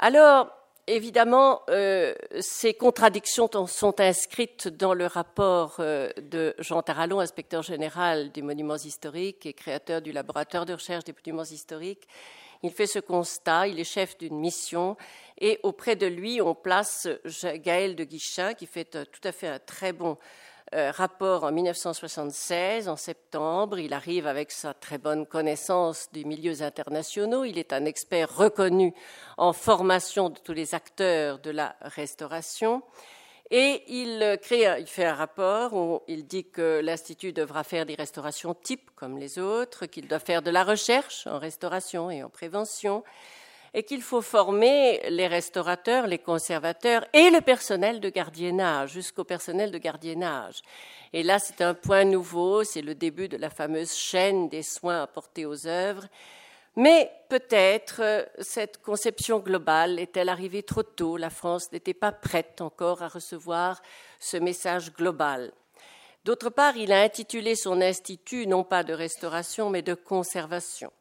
Alors, 0.00 0.50
Évidemment, 0.86 1.62
euh, 1.70 2.14
ces 2.40 2.74
contradictions 2.74 3.48
sont 3.66 4.00
inscrites 4.00 4.68
dans 4.68 4.92
le 4.92 5.06
rapport 5.06 5.76
euh, 5.78 6.10
de 6.20 6.54
Jean 6.58 6.82
Tarallon, 6.82 7.20
inspecteur 7.20 7.62
général 7.62 8.30
des 8.32 8.42
monuments 8.42 8.76
historiques 8.76 9.46
et 9.46 9.54
créateur 9.54 10.02
du 10.02 10.12
laboratoire 10.12 10.66
de 10.66 10.74
recherche 10.74 11.04
des 11.04 11.14
monuments 11.14 11.44
historiques. 11.44 12.06
Il 12.62 12.70
fait 12.70 12.86
ce 12.86 12.98
constat, 12.98 13.68
il 13.68 13.80
est 13.80 13.84
chef 13.84 14.18
d'une 14.18 14.38
mission 14.38 14.98
et 15.38 15.58
auprès 15.62 15.96
de 15.96 16.06
lui, 16.06 16.40
on 16.40 16.54
place 16.54 17.08
Gaël 17.56 17.96
de 17.96 18.04
Guichin 18.04 18.54
qui 18.54 18.66
fait 18.66 18.84
tout 18.84 19.20
à 19.28 19.32
fait 19.32 19.48
un 19.48 19.58
très 19.58 19.92
bon 19.92 20.16
euh, 20.74 20.90
rapport 20.90 21.44
en 21.44 21.52
1976, 21.52 22.88
en 22.88 22.96
septembre. 22.96 23.78
Il 23.78 23.92
arrive 23.92 24.26
avec 24.26 24.50
sa 24.50 24.74
très 24.74 24.98
bonne 24.98 25.26
connaissance 25.26 26.08
des 26.12 26.24
milieux 26.24 26.62
internationaux. 26.62 27.44
Il 27.44 27.58
est 27.58 27.72
un 27.72 27.84
expert 27.84 28.34
reconnu 28.34 28.94
en 29.36 29.52
formation 29.52 30.30
de 30.30 30.38
tous 30.38 30.52
les 30.52 30.74
acteurs 30.74 31.38
de 31.38 31.50
la 31.50 31.76
restauration. 31.80 32.82
Et 33.50 33.82
il, 33.88 34.38
il 34.50 34.86
fait 34.86 35.04
un 35.04 35.14
rapport 35.14 35.74
où 35.74 36.00
il 36.08 36.26
dit 36.26 36.48
que 36.50 36.80
l'Institut 36.82 37.32
devra 37.32 37.62
faire 37.62 37.84
des 37.84 37.94
restaurations 37.94 38.54
types 38.54 38.90
comme 38.96 39.18
les 39.18 39.38
autres, 39.38 39.86
qu'il 39.86 40.08
doit 40.08 40.18
faire 40.18 40.42
de 40.42 40.50
la 40.50 40.64
recherche 40.64 41.26
en 41.26 41.38
restauration 41.38 42.10
et 42.10 42.22
en 42.22 42.30
prévention, 42.30 43.04
et 43.74 43.82
qu'il 43.82 44.02
faut 44.02 44.22
former 44.22 45.00
les 45.10 45.26
restaurateurs, 45.26 46.06
les 46.06 46.18
conservateurs 46.18 47.04
et 47.12 47.30
le 47.30 47.40
personnel 47.40 47.98
de 47.98 48.08
gardiennage, 48.08 48.92
jusqu'au 48.92 49.24
personnel 49.24 49.72
de 49.72 49.78
gardiennage. 49.78 50.62
Et 51.12 51.24
là, 51.24 51.40
c'est 51.40 51.60
un 51.60 51.74
point 51.74 52.04
nouveau, 52.04 52.62
c'est 52.62 52.82
le 52.82 52.94
début 52.94 53.28
de 53.28 53.36
la 53.36 53.50
fameuse 53.50 53.92
chaîne 53.92 54.48
des 54.48 54.62
soins 54.62 55.02
apportés 55.02 55.44
aux 55.44 55.66
œuvres. 55.66 56.06
Mais 56.76 57.10
peut-être 57.28 58.00
euh, 58.00 58.24
cette 58.40 58.82
conception 58.82 59.38
globale 59.38 59.98
est-elle 59.98 60.28
arrivée 60.28 60.62
trop 60.62 60.82
tôt? 60.82 61.16
La 61.16 61.30
France 61.30 61.70
n'était 61.72 61.94
pas 61.94 62.10
prête 62.10 62.60
encore 62.60 63.02
à 63.02 63.08
recevoir 63.08 63.82
ce 64.18 64.36
message 64.36 64.92
global. 64.92 65.52
D'autre 66.24 66.50
part, 66.50 66.76
il 66.76 66.92
a 66.92 67.02
intitulé 67.02 67.54
son 67.54 67.80
institut 67.80 68.46
non 68.46 68.64
pas 68.64 68.82
de 68.82 68.92
restauration, 68.92 69.70
mais 69.70 69.82
de 69.82 69.94
conservation 69.94 70.92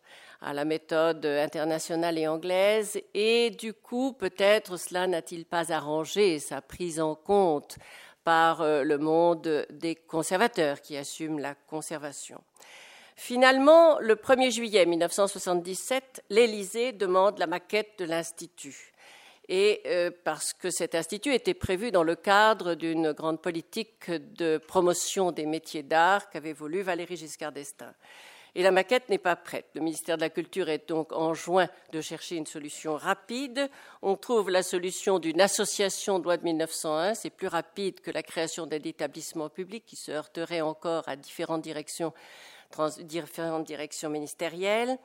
à 0.43 0.53
la 0.53 0.65
méthode 0.65 1.25
internationale 1.25 2.17
et 2.17 2.27
anglaise, 2.27 3.01
et 3.13 3.49
du 3.49 3.73
coup, 3.73 4.13
peut-être 4.13 4.77
cela 4.77 5.07
n'a-t-il 5.07 5.45
pas 5.45 5.71
arrangé 5.71 6.39
sa 6.39 6.61
prise 6.61 6.99
en 6.99 7.15
compte 7.15 7.77
par 8.23 8.61
euh, 8.61 8.83
le 8.83 8.97
monde 8.97 9.65
des 9.69 9.95
conservateurs 9.95 10.81
qui 10.81 10.97
assument 10.97 11.39
la 11.39 11.55
conservation. 11.55 12.41
Finalement, 13.15 13.99
le 13.99 14.15
1er 14.15 14.51
juillet 14.51 14.85
1977, 14.85 16.23
l'Élysée 16.29 16.91
demande 16.91 17.37
la 17.39 17.47
maquette 17.47 17.99
de 17.99 18.05
l'Institut. 18.05 18.91
Et 19.49 19.81
euh, 19.85 20.09
parce 20.23 20.53
que 20.53 20.69
cet 20.69 20.95
institut 20.95 21.33
était 21.33 21.53
prévu 21.53 21.91
dans 21.91 22.03
le 22.03 22.15
cadre 22.15 22.75
d'une 22.75 23.11
grande 23.11 23.41
politique 23.41 24.09
de 24.09 24.57
promotion 24.57 25.31
des 25.31 25.45
métiers 25.45 25.83
d'art 25.83 26.29
qu'avait 26.29 26.53
voulu 26.53 26.81
Valéry 26.81 27.17
Giscard 27.17 27.51
d'Estaing. 27.51 27.93
Et 28.55 28.61
la 28.61 28.71
maquette 28.71 29.09
n'est 29.09 29.17
pas 29.17 29.35
prête. 29.35 29.65
Le 29.73 29.81
ministère 29.81 30.15
de 30.15 30.21
la 30.21 30.29
Culture 30.29 30.69
est 30.69 30.87
donc 30.87 31.11
enjoint 31.11 31.67
de 31.91 32.01
chercher 32.01 32.35
une 32.35 32.45
solution 32.45 32.95
rapide. 32.95 33.67
On 34.03 34.15
trouve 34.15 34.51
la 34.51 34.61
solution 34.61 35.17
d'une 35.17 35.41
association 35.41 36.19
de 36.19 36.25
loi 36.25 36.37
de 36.37 36.43
1901. 36.43 37.15
C'est 37.15 37.31
plus 37.31 37.47
rapide 37.47 37.99
que 37.99 38.11
la 38.11 38.21
création 38.21 38.67
d'un 38.67 38.77
établissement 38.77 39.49
public 39.49 39.85
qui 39.87 39.95
se 39.95 40.11
heurterait 40.11 40.61
encore 40.61 41.03
à 41.07 41.15
différentes 41.15 41.63
directions, 41.63 42.13
ministérielles. 44.09 44.99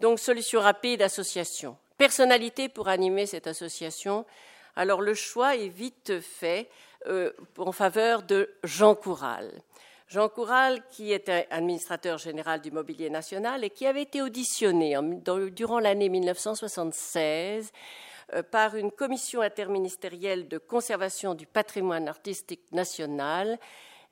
Donc, 0.00 0.18
solution 0.18 0.60
rapide, 0.60 1.00
association. 1.02 1.76
Personnalité 1.98 2.68
pour 2.68 2.88
animer 2.88 3.26
cette 3.26 3.46
association. 3.46 4.26
Alors, 4.74 5.02
le 5.02 5.14
choix 5.14 5.54
est 5.54 5.68
vite 5.68 6.20
fait 6.20 6.68
euh, 7.06 7.32
en 7.58 7.70
faveur 7.70 8.24
de 8.24 8.50
Jean 8.64 8.96
Coural. 8.96 9.52
Jean 10.08 10.30
Coural, 10.30 10.80
qui 10.88 11.12
était 11.12 11.46
administrateur 11.50 12.16
général 12.16 12.62
du 12.62 12.70
Mobilier 12.70 13.10
National 13.10 13.62
et 13.62 13.68
qui 13.68 13.86
avait 13.86 14.00
été 14.00 14.22
auditionné 14.22 14.96
durant 15.52 15.80
l'année 15.80 16.08
1976 16.08 17.70
euh, 18.32 18.42
par 18.42 18.74
une 18.76 18.90
commission 18.90 19.42
interministérielle 19.42 20.48
de 20.48 20.56
conservation 20.56 21.34
du 21.34 21.46
patrimoine 21.46 22.08
artistique 22.08 22.72
national, 22.72 23.58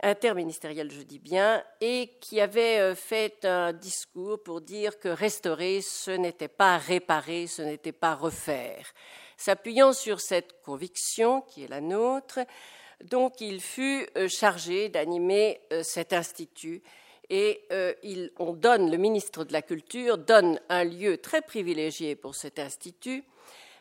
interministérielle 0.03 0.91
je 0.91 1.00
dis 1.00 1.19
bien, 1.19 1.65
et 1.81 2.19
qui 2.21 2.43
avait 2.43 2.79
euh, 2.79 2.95
fait 2.95 3.47
un 3.47 3.73
discours 3.73 4.43
pour 4.43 4.61
dire 4.61 4.99
que 4.99 5.09
restaurer, 5.09 5.81
ce 5.81 6.11
n'était 6.11 6.49
pas 6.49 6.76
réparer, 6.76 7.47
ce 7.47 7.62
n'était 7.62 7.93
pas 7.93 8.15
refaire. 8.15 8.85
S'appuyant 9.38 9.95
sur 9.95 10.21
cette 10.21 10.61
conviction 10.61 11.41
qui 11.41 11.65
est 11.65 11.69
la 11.69 11.81
nôtre, 11.81 12.41
donc 13.05 13.41
il 13.41 13.61
fut 13.61 14.09
euh, 14.17 14.29
chargé 14.29 14.88
d'animer 14.88 15.61
euh, 15.73 15.83
cet 15.83 16.12
institut 16.12 16.83
et 17.29 17.65
euh, 17.73 17.93
on 18.38 18.53
donne, 18.53 18.88
le 18.91 18.99
ministre 18.99 19.43
de 19.45 19.53
la 19.53 19.62
Culture 19.62 20.17
donne 20.17 20.61
un 20.69 20.85
lieu 20.85 21.19
très 21.19 21.43
privilégié 21.43 22.15
pour 22.15 22.37
cet 22.37 22.61
institut. 22.61 23.25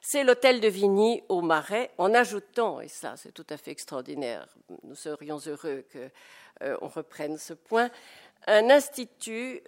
C'est 0.02 0.24
l'hôtel 0.24 0.62
de 0.62 0.68
Vigny 0.68 1.22
au 1.30 1.42
Marais, 1.42 1.92
en 1.98 2.14
ajoutant, 2.14 2.82
et 2.82 2.88
ça 2.88 3.16
c'est 3.18 3.34
tout 3.34 3.46
à 3.50 3.58
fait 3.58 3.72
extraordinaire, 3.72 4.48
nous 4.84 4.96
serions 4.96 5.40
heureux 5.48 5.84
qu'on 5.92 6.88
reprenne 6.88 7.38
ce 7.38 7.54
point, 7.54 7.90
un 8.48 8.70
institut 8.70 9.62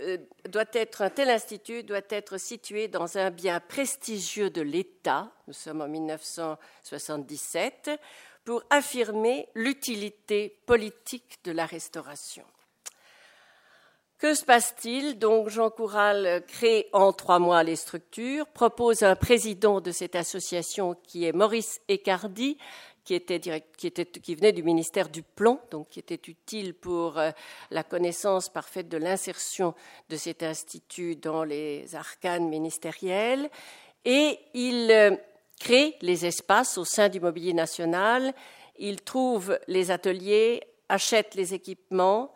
doit 0.48 0.66
être, 0.74 1.02
un 1.02 1.10
tel 1.10 1.32
institut 1.32 1.84
doit 1.84 2.02
être 2.10 2.38
situé 2.38 2.88
dans 2.88 3.18
un 3.18 3.32
bien 3.32 3.60
prestigieux 3.60 4.52
de 4.52 4.62
l'État, 4.62 5.32
nous 5.48 5.54
sommes 5.54 5.82
en 5.82 5.88
1977, 5.88 7.90
pour 8.48 8.64
affirmer 8.70 9.50
l'utilité 9.56 10.58
politique 10.66 11.38
de 11.44 11.52
la 11.52 11.66
restauration. 11.66 12.46
Que 14.18 14.34
se 14.36 14.46
passe-t-il? 14.46 15.20
Donc 15.20 15.50
Jean 15.50 15.70
Coural 15.70 16.46
crée 16.48 16.88
en 16.94 17.12
trois 17.12 17.40
mois 17.40 17.64
les 17.64 17.76
structures, 17.76 18.48
propose 18.48 19.04
un 19.04 19.18
président 19.18 19.82
de 19.82 19.92
cette 19.92 20.16
association 20.16 20.96
qui 21.04 21.26
est 21.26 21.34
Maurice 21.34 21.82
Ecardi, 21.90 22.58
qui, 23.04 23.16
était 23.16 23.42
qui, 23.76 24.36
venait 24.36 24.54
du 24.54 24.64
ministère 24.64 25.10
du 25.10 25.24
Plan, 25.24 25.60
donc 25.70 25.90
qui 25.90 26.00
était 26.00 26.22
utile 26.32 26.74
pour 26.74 27.18
euh, 27.18 27.32
la 27.70 27.84
connaissance 27.84 28.48
parfaite 28.48 28.88
de 28.88 28.98
l'insertion 28.98 29.76
de 30.08 30.16
cet 30.16 30.42
institut 30.42 31.18
dans 31.18 31.44
les 31.44 31.96
arcanes 31.96 32.48
ministériels. 32.48 33.50
Et 34.06 34.40
il 34.54 34.90
euh, 34.90 35.18
crée 35.60 35.96
les 36.02 36.26
espaces 36.26 36.78
au 36.78 36.86
sein 36.86 37.10
du 37.10 37.20
mobilier 37.20 37.54
national, 37.54 38.34
il 38.78 39.02
trouve 39.02 39.60
les 39.68 39.92
ateliers, 39.92 40.62
achète 40.90 41.36
les 41.36 41.54
équipements 41.54 42.32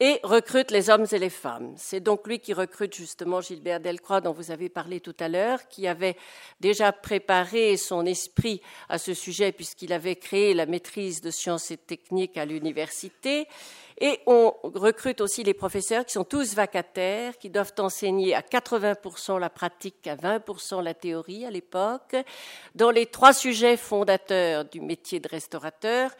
et 0.00 0.18
recrute 0.24 0.72
les 0.72 0.90
hommes 0.90 1.06
et 1.12 1.18
les 1.18 1.30
femmes. 1.30 1.72
C'est 1.76 2.00
donc 2.00 2.26
lui 2.26 2.40
qui 2.40 2.52
recrute 2.52 2.94
justement 2.94 3.40
Gilbert 3.40 3.78
Delcroix 3.78 4.20
dont 4.20 4.32
vous 4.32 4.50
avez 4.50 4.68
parlé 4.68 5.00
tout 5.00 5.14
à 5.20 5.28
l'heure, 5.28 5.68
qui 5.68 5.86
avait 5.86 6.16
déjà 6.60 6.92
préparé 6.92 7.76
son 7.76 8.04
esprit 8.04 8.60
à 8.88 8.98
ce 8.98 9.14
sujet 9.14 9.52
puisqu'il 9.52 9.92
avait 9.92 10.16
créé 10.16 10.52
la 10.52 10.66
maîtrise 10.66 11.20
de 11.20 11.30
sciences 11.30 11.70
et 11.70 11.76
techniques 11.76 12.36
à 12.36 12.44
l'université 12.44 13.46
et 13.98 14.20
on 14.26 14.52
recrute 14.62 15.20
aussi 15.20 15.44
les 15.44 15.54
professeurs 15.54 16.04
qui 16.04 16.12
sont 16.12 16.24
tous 16.24 16.54
vacataires, 16.54 17.38
qui 17.38 17.48
doivent 17.48 17.74
enseigner 17.78 18.34
à 18.34 18.40
80% 18.40 19.38
la 19.38 19.50
pratique, 19.50 20.06
à 20.06 20.16
20% 20.16 20.82
la 20.82 20.94
théorie 20.94 21.44
à 21.44 21.50
l'époque, 21.50 22.16
dans 22.74 22.90
les 22.90 23.06
trois 23.06 23.32
sujets 23.32 23.76
fondateurs 23.76 24.64
du 24.64 24.80
métier 24.80 25.20
de 25.20 25.28
restaurateur, 25.28 26.10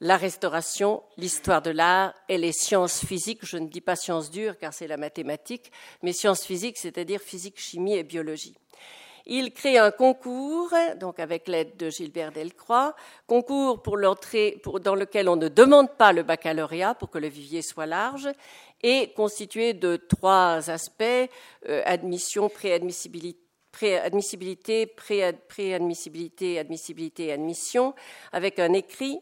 la 0.00 0.16
restauration, 0.16 1.04
l'histoire 1.16 1.62
de 1.62 1.70
l'art 1.70 2.12
et 2.28 2.36
les 2.36 2.50
sciences 2.50 3.04
physiques. 3.04 3.46
Je 3.46 3.56
ne 3.56 3.68
dis 3.68 3.80
pas 3.80 3.94
sciences 3.94 4.32
dures 4.32 4.58
car 4.58 4.74
c'est 4.74 4.88
la 4.88 4.96
mathématique, 4.96 5.70
mais 6.02 6.12
sciences 6.12 6.44
physiques, 6.44 6.76
c'est-à-dire 6.76 7.20
physique, 7.20 7.60
chimie 7.60 7.94
et 7.94 8.02
biologie. 8.02 8.56
Il 9.26 9.52
crée 9.52 9.78
un 9.78 9.90
concours, 9.90 10.72
donc 10.98 11.20
avec 11.20 11.46
l'aide 11.48 11.76
de 11.76 11.90
Gilbert 11.90 12.32
Delcroix, 12.32 12.94
concours 13.26 13.82
pour 13.82 13.96
l'entrée, 13.96 14.60
dans 14.82 14.94
lequel 14.94 15.28
on 15.28 15.36
ne 15.36 15.48
demande 15.48 15.90
pas 15.96 16.12
le 16.12 16.22
baccalauréat 16.22 16.94
pour 16.94 17.10
que 17.10 17.18
le 17.18 17.28
vivier 17.28 17.62
soit 17.62 17.86
large, 17.86 18.28
et 18.82 19.12
constitué 19.14 19.74
de 19.74 19.96
trois 19.96 20.70
aspects 20.70 21.04
euh, 21.68 21.82
admission, 21.84 22.48
préadmissibilité 22.48 23.38
préadmissibilité, 23.70 24.86
préadmissibilité, 24.86 26.58
admissibilité 26.58 27.32
admission, 27.32 27.94
avec 28.30 28.58
un 28.58 28.74
écrit, 28.74 29.18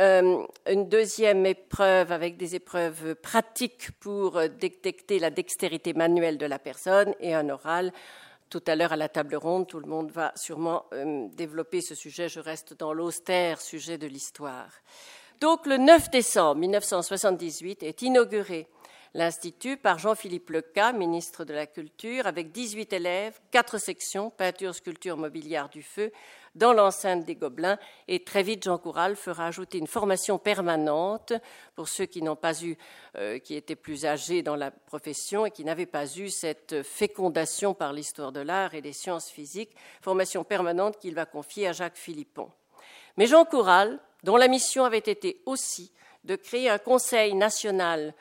euh, 0.00 0.44
une 0.68 0.88
deuxième 0.88 1.46
épreuve 1.46 2.10
avec 2.10 2.36
des 2.36 2.56
épreuves 2.56 3.14
pratiques 3.14 3.90
pour 4.00 4.40
détecter 4.48 5.20
la 5.20 5.30
dextérité 5.30 5.92
manuelle 5.92 6.36
de 6.36 6.46
la 6.46 6.58
personne 6.58 7.14
et 7.20 7.32
un 7.32 7.48
oral 7.48 7.92
tout 8.52 8.62
à 8.66 8.76
l'heure 8.76 8.92
à 8.92 8.96
la 8.96 9.08
table 9.08 9.34
ronde, 9.34 9.66
tout 9.66 9.80
le 9.80 9.86
monde 9.86 10.10
va 10.10 10.30
sûrement 10.36 10.84
euh, 10.92 11.26
développer 11.32 11.80
ce 11.80 11.94
sujet. 11.94 12.28
Je 12.28 12.38
reste 12.38 12.74
dans 12.78 12.92
l'austère 12.92 13.62
sujet 13.62 13.96
de 13.96 14.06
l'histoire. 14.06 14.68
Donc, 15.40 15.64
le 15.64 15.78
9 15.78 16.10
décembre 16.10 16.60
1978 16.60 17.82
est 17.82 18.02
inauguré 18.02 18.68
l'Institut 19.14 19.78
par 19.78 19.98
Jean-Philippe 19.98 20.50
Leca, 20.50 20.92
ministre 20.92 21.46
de 21.46 21.54
la 21.54 21.66
Culture, 21.66 22.26
avec 22.26 22.52
18 22.52 22.92
élèves, 22.92 23.40
quatre 23.50 23.78
sections, 23.78 24.28
peinture, 24.28 24.74
sculpture, 24.74 25.16
mobiliard 25.16 25.70
du 25.70 25.82
feu, 25.82 26.12
dans 26.54 26.72
l'enceinte 26.72 27.24
des 27.24 27.34
Gobelins. 27.34 27.78
Et 28.08 28.24
très 28.24 28.42
vite, 28.42 28.64
Jean 28.64 28.78
Coural 28.78 29.16
fera 29.16 29.46
ajouter 29.46 29.78
une 29.78 29.86
formation 29.86 30.38
permanente 30.38 31.32
pour 31.74 31.88
ceux 31.88 32.06
qui 32.06 32.22
n'ont 32.22 32.36
pas 32.36 32.62
eu, 32.62 32.76
euh, 33.16 33.38
qui 33.38 33.54
étaient 33.54 33.76
plus 33.76 34.04
âgés 34.04 34.42
dans 34.42 34.56
la 34.56 34.70
profession 34.70 35.46
et 35.46 35.50
qui 35.50 35.64
n'avaient 35.64 35.86
pas 35.86 36.06
eu 36.16 36.28
cette 36.28 36.82
fécondation 36.82 37.74
par 37.74 37.92
l'histoire 37.92 38.32
de 38.32 38.40
l'art 38.40 38.74
et 38.74 38.82
des 38.82 38.92
sciences 38.92 39.30
physiques, 39.30 39.74
formation 40.00 40.44
permanente 40.44 40.98
qu'il 40.98 41.14
va 41.14 41.26
confier 41.26 41.68
à 41.68 41.72
Jacques 41.72 41.96
Philippon. 41.96 42.50
Mais 43.16 43.26
Jean 43.26 43.44
Coural, 43.44 43.98
dont 44.22 44.36
la 44.36 44.48
mission 44.48 44.84
avait 44.84 44.98
été 44.98 45.42
aussi 45.46 45.92
de 46.24 46.36
créer 46.36 46.68
un 46.68 46.78
conseil 46.78 47.34
national 47.34 48.14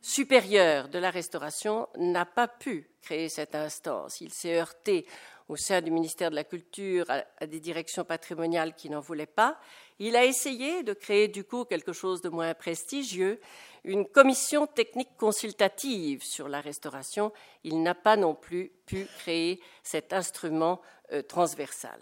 supérieur 0.00 0.88
de 0.88 0.98
la 0.98 1.10
restauration, 1.10 1.88
n'a 1.96 2.24
pas 2.24 2.48
pu 2.48 2.88
créer 3.02 3.28
cette 3.28 3.54
instance. 3.54 4.20
Il 4.20 4.32
s'est 4.32 4.58
heurté 4.58 5.06
au 5.48 5.56
sein 5.56 5.80
du 5.80 5.90
ministère 5.90 6.30
de 6.30 6.34
la 6.34 6.44
Culture 6.44 7.06
à, 7.08 7.46
des 7.46 7.60
directions 7.60 8.04
patrimoniales 8.04 8.74
qui 8.74 8.90
n'en 8.90 9.00
voulaient 9.00 9.26
pas. 9.26 9.58
Il 9.98 10.14
a 10.14 10.24
essayé 10.24 10.82
de 10.82 10.92
créer 10.92 11.28
du 11.28 11.44
coup 11.44 11.64
quelque 11.64 11.92
chose 11.92 12.20
de 12.20 12.28
moins 12.28 12.54
prestigieux, 12.54 13.40
une 13.84 14.06
commission 14.06 14.66
technique 14.66 15.16
consultative 15.16 16.22
sur 16.22 16.48
la 16.48 16.60
restauration. 16.60 17.32
Il 17.64 17.82
n'a 17.82 17.94
pas 17.94 18.16
non 18.16 18.34
plus 18.34 18.70
pu 18.86 19.06
créer 19.18 19.60
cet 19.82 20.12
instrument 20.12 20.80
euh, 21.12 21.22
transversal. 21.22 21.98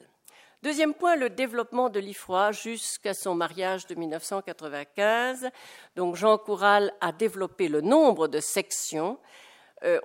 Deuxième 0.62 0.94
point, 0.94 1.14
le 1.14 1.30
développement 1.30 1.90
de 1.90 2.00
l'IFROI 2.00 2.50
jusqu'à 2.50 3.14
son 3.14 3.34
mariage 3.34 3.86
de 3.86 3.94
1995. 3.94 5.48
Donc 5.94 6.16
Jean 6.16 6.38
Coural 6.38 6.92
a 7.00 7.12
développé 7.12 7.68
le 7.68 7.82
nombre 7.82 8.26
de 8.26 8.40
sections 8.40 9.18
euh, 9.84 10.00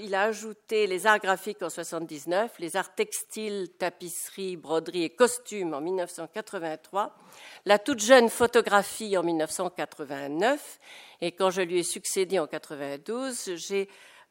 il 0.00 0.14
a 0.14 0.22
ajouté 0.22 0.86
les 0.86 1.06
arts 1.06 1.18
graphiques 1.18 1.62
en 1.62 1.70
79, 1.70 2.52
les 2.60 2.76
arts 2.76 2.94
textiles, 2.94 3.68
tapisserie, 3.76 4.56
broderie 4.56 5.02
et 5.02 5.10
costumes 5.10 5.74
en 5.74 5.80
1983, 5.80 7.16
la 7.64 7.78
toute 7.80 7.98
jeune 7.98 8.28
photographie 8.28 9.16
en 9.16 9.24
1989, 9.24 10.78
et 11.20 11.32
quand 11.32 11.50
je 11.50 11.62
lui 11.62 11.80
ai 11.80 11.82
succédé 11.82 12.38
en 12.38 12.46
92, 12.46 13.56
j'ai 13.56 13.88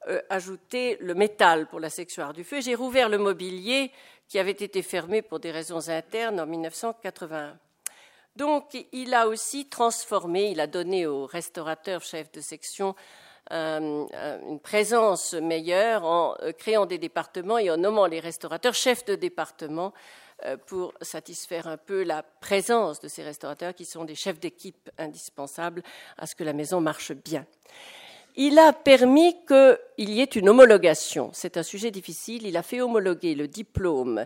euh, 0.08 0.22
ajouté 0.30 0.98
le 1.02 1.16
métal 1.16 1.68
pour 1.68 1.80
la 1.80 1.90
section 1.90 2.24
art 2.24 2.34
du 2.34 2.44
feu. 2.44 2.62
J'ai 2.62 2.76
rouvert 2.76 3.10
le 3.10 3.18
mobilier 3.18 3.92
qui 4.28 4.40
avait 4.40 4.52
été 4.52 4.82
fermé 4.82 5.22
pour 5.22 5.40
des 5.40 5.52
raisons 5.52 5.90
internes 5.90 6.40
en 6.40 6.46
1981. 6.46 7.60
Donc, 8.38 8.88
il 8.94 9.14
a 9.14 9.28
aussi 9.28 9.68
transformé, 9.68 10.52
il 10.52 10.62
a 10.62 10.68
donné 10.68 11.06
aux 11.06 11.26
restaurateurs 11.26 12.02
chefs 12.02 12.32
de 12.32 12.40
section 12.40 12.96
euh, 13.52 14.40
une 14.48 14.60
présence 14.60 15.34
meilleure 15.34 16.06
en 16.06 16.36
euh, 16.42 16.52
créant 16.52 16.86
des 16.86 16.98
départements 16.98 17.58
et 17.58 17.70
en 17.70 17.78
nommant 17.78 18.06
les 18.06 18.20
restaurateurs 18.20 18.74
chefs 18.74 19.04
de 19.06 19.16
département 19.16 19.94
euh, 20.46 20.58
pour 20.58 20.94
satisfaire 21.02 21.68
un 21.68 21.78
peu 21.78 22.04
la 22.04 22.24
présence 22.24 23.00
de 23.02 23.08
ces 23.08 23.24
restaurateurs 23.24 23.74
qui 23.74 23.86
sont 23.86 24.06
des 24.06 24.16
chefs 24.16 24.40
d'équipe 24.40 24.90
indispensables 24.98 25.84
à 26.18 26.28
ce 26.28 26.36
que 26.36 26.44
la 26.44 26.54
maison 26.54 26.80
marche 26.80 27.12
bien. 27.12 27.46
Il 28.38 28.58
a 28.58 28.72
permis 28.72 29.36
qu'il 29.46 30.10
y 30.10 30.22
ait 30.22 30.26
une 30.26 30.48
homologation. 30.48 31.32
C'est 31.34 31.58
un 31.58 31.64
sujet 31.64 31.92
difficile. 31.92 32.48
Il 32.48 32.56
a 32.56 32.64
fait 32.64 32.80
homologuer 32.80 33.36
le 33.36 33.50
diplôme 33.50 34.26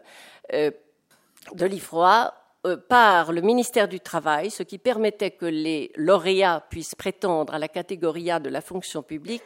de 0.52 1.66
l'IFROA 1.66 2.28
euh, 2.28 2.45
par 2.88 3.32
le 3.32 3.41
ministère 3.41 3.88
du 3.88 3.99
Travail, 3.99 4.49
ce 4.51 4.63
qui 4.63 4.78
permettait 4.78 5.32
que 5.32 5.45
les 5.45 5.91
lauréats 5.95 6.65
puissent 6.69 6.95
prétendre 6.95 7.54
à 7.54 7.60
la 7.60 7.67
catégorie 7.67 8.32
A 8.32 8.39
de 8.39 8.49
la 8.49 8.62
fonction 8.62 9.04
publique. 9.04 9.43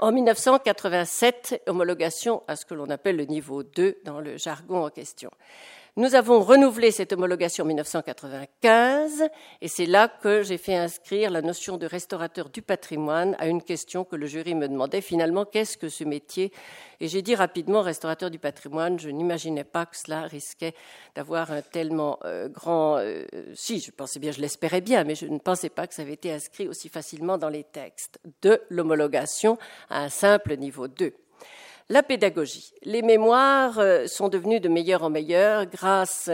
En 0.00 0.12
1987, 0.12 1.62
homologation 1.66 2.42
à 2.46 2.56
ce 2.56 2.66
que 2.66 2.74
l'on 2.74 2.90
appelle 2.90 3.16
le 3.16 3.24
niveau 3.24 3.62
2 3.62 3.98
dans 4.04 4.20
le 4.20 4.36
jargon 4.36 4.84
en 4.84 4.90
question. 4.90 5.30
Nous 5.98 6.14
avons 6.14 6.40
renouvelé 6.44 6.92
cette 6.92 7.12
homologation 7.12 7.64
en 7.64 7.66
1995 7.66 9.24
et 9.60 9.66
c'est 9.66 9.84
là 9.84 10.06
que 10.06 10.44
j'ai 10.44 10.56
fait 10.56 10.76
inscrire 10.76 11.28
la 11.28 11.42
notion 11.42 11.76
de 11.76 11.86
restaurateur 11.86 12.50
du 12.50 12.62
patrimoine 12.62 13.34
à 13.40 13.48
une 13.48 13.60
question 13.60 14.04
que 14.04 14.14
le 14.14 14.28
jury 14.28 14.54
me 14.54 14.68
demandait 14.68 15.00
finalement 15.00 15.44
qu'est-ce 15.44 15.76
que 15.76 15.88
ce 15.88 16.04
métier? 16.04 16.52
Et 17.00 17.08
j'ai 17.08 17.20
dit 17.20 17.34
rapidement 17.34 17.82
restaurateur 17.82 18.30
du 18.30 18.38
patrimoine. 18.38 19.00
Je 19.00 19.08
n'imaginais 19.08 19.64
pas 19.64 19.86
que 19.86 19.96
cela 19.96 20.22
risquait 20.22 20.74
d'avoir 21.16 21.50
un 21.50 21.62
tellement 21.62 22.20
euh, 22.24 22.48
grand. 22.48 22.98
Euh, 22.98 23.24
si, 23.54 23.80
je 23.80 23.90
pensais 23.90 24.20
bien, 24.20 24.30
je 24.30 24.40
l'espérais 24.40 24.80
bien, 24.80 25.02
mais 25.02 25.16
je 25.16 25.26
ne 25.26 25.40
pensais 25.40 25.68
pas 25.68 25.88
que 25.88 25.94
ça 25.94 26.02
avait 26.02 26.12
été 26.12 26.30
inscrit 26.30 26.68
aussi 26.68 26.88
facilement 26.88 27.38
dans 27.38 27.48
les 27.48 27.64
textes 27.64 28.20
de 28.42 28.62
l'homologation 28.70 29.58
à 29.90 30.04
un 30.04 30.10
simple 30.10 30.58
niveau 30.58 30.86
2. 30.86 31.12
La 31.90 32.02
pédagogie. 32.02 32.74
Les 32.82 33.00
mémoires 33.00 33.78
euh, 33.78 34.06
sont 34.06 34.28
devenues 34.28 34.60
de 34.60 34.68
meilleur 34.68 35.02
en 35.02 35.08
meilleur 35.08 35.64
grâce 35.64 36.30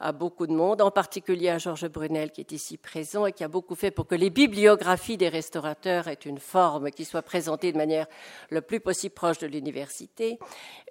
à 0.00 0.12
beaucoup 0.12 0.46
de 0.46 0.52
monde, 0.52 0.80
en 0.80 0.90
particulier 0.90 1.48
à 1.50 1.58
Georges 1.58 1.88
Brunel 1.88 2.30
qui 2.32 2.40
est 2.40 2.52
ici 2.52 2.76
présent 2.76 3.26
et 3.26 3.32
qui 3.32 3.44
a 3.44 3.48
beaucoup 3.48 3.76
fait 3.76 3.90
pour 3.90 4.06
que 4.06 4.14
les 4.14 4.30
bibliographies 4.30 5.16
des 5.16 5.28
restaurateurs 5.28 6.08
aient 6.08 6.14
une 6.14 6.38
forme 6.38 6.90
qui 6.90 7.04
soit 7.04 7.22
présentée 7.22 7.72
de 7.72 7.76
manière 7.76 8.06
le 8.50 8.60
plus 8.60 8.80
possible 8.80 9.14
proche 9.14 9.38
de 9.38 9.46
l'université. 9.46 10.38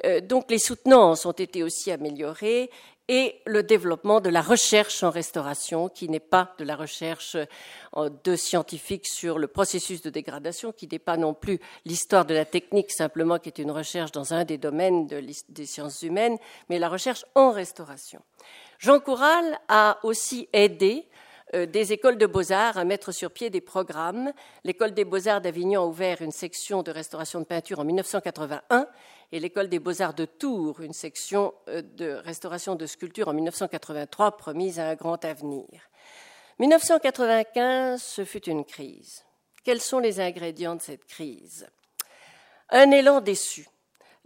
Euh, 0.05 0.21
donc 0.21 0.51
les 0.51 0.59
soutenances 0.59 1.25
ont 1.25 1.31
été 1.31 1.63
aussi 1.63 1.91
améliorées 1.91 2.69
et 3.09 3.41
le 3.45 3.63
développement 3.63 4.19
de 4.19 4.29
la 4.29 4.41
recherche 4.41 5.03
en 5.03 5.09
restauration, 5.09 5.89
qui 5.89 6.09
n'est 6.09 6.19
pas 6.19 6.53
de 6.57 6.63
la 6.65 6.75
recherche 6.75 7.37
euh, 7.95 8.09
de 8.23 8.35
scientifiques 8.35 9.07
sur 9.07 9.39
le 9.39 9.47
processus 9.47 10.01
de 10.01 10.09
dégradation, 10.09 10.71
qui 10.71 10.87
n'est 10.91 10.99
pas 10.99 11.17
non 11.17 11.33
plus 11.33 11.59
l'histoire 11.85 12.25
de 12.25 12.33
la 12.33 12.45
technique 12.45 12.91
simplement, 12.91 13.39
qui 13.39 13.49
est 13.49 13.59
une 13.59 13.71
recherche 13.71 14.11
dans 14.11 14.33
un 14.33 14.43
des 14.43 14.57
domaines 14.57 15.07
des 15.07 15.65
sciences 15.65 16.01
humaines, 16.01 16.37
mais 16.69 16.79
la 16.79 16.89
recherche 16.89 17.25
en 17.35 17.51
restauration. 17.51 18.21
Jean 18.79 18.99
Coural 18.99 19.57
a 19.69 19.97
aussi 20.03 20.49
aidé 20.53 21.07
euh, 21.55 21.65
des 21.65 21.93
écoles 21.93 22.17
de 22.17 22.25
beaux-arts 22.25 22.77
à 22.77 22.83
mettre 22.83 23.13
sur 23.13 23.31
pied 23.31 23.49
des 23.49 23.61
programmes. 23.61 24.33
L'école 24.65 24.93
des 24.93 25.05
beaux-arts 25.05 25.39
d'Avignon 25.39 25.83
a 25.83 25.85
ouvert 25.85 26.21
une 26.21 26.31
section 26.31 26.83
de 26.83 26.91
restauration 26.91 27.39
de 27.39 27.45
peinture 27.45 27.79
en 27.79 27.85
1981 27.85 28.85
et 29.31 29.39
l'école 29.39 29.69
des 29.69 29.79
beaux-arts 29.79 30.13
de 30.13 30.25
Tours 30.25 30.81
une 30.81 30.93
section 30.93 31.53
euh, 31.67 31.81
de 31.81 32.11
restauration 32.11 32.75
de 32.75 32.85
sculpture 32.85 33.27
en 33.27 33.33
1983 33.33 34.37
promise 34.37 34.79
à 34.79 34.89
un 34.89 34.95
grand 34.95 35.23
avenir. 35.25 35.67
1995, 36.59 38.01
ce 38.01 38.25
fut 38.25 38.45
une 38.49 38.65
crise. 38.65 39.23
Quels 39.63 39.81
sont 39.81 39.99
les 39.99 40.19
ingrédients 40.19 40.75
de 40.75 40.81
cette 40.81 41.05
crise? 41.05 41.67
Un 42.69 42.91
élan 42.91 43.21
déçu 43.21 43.67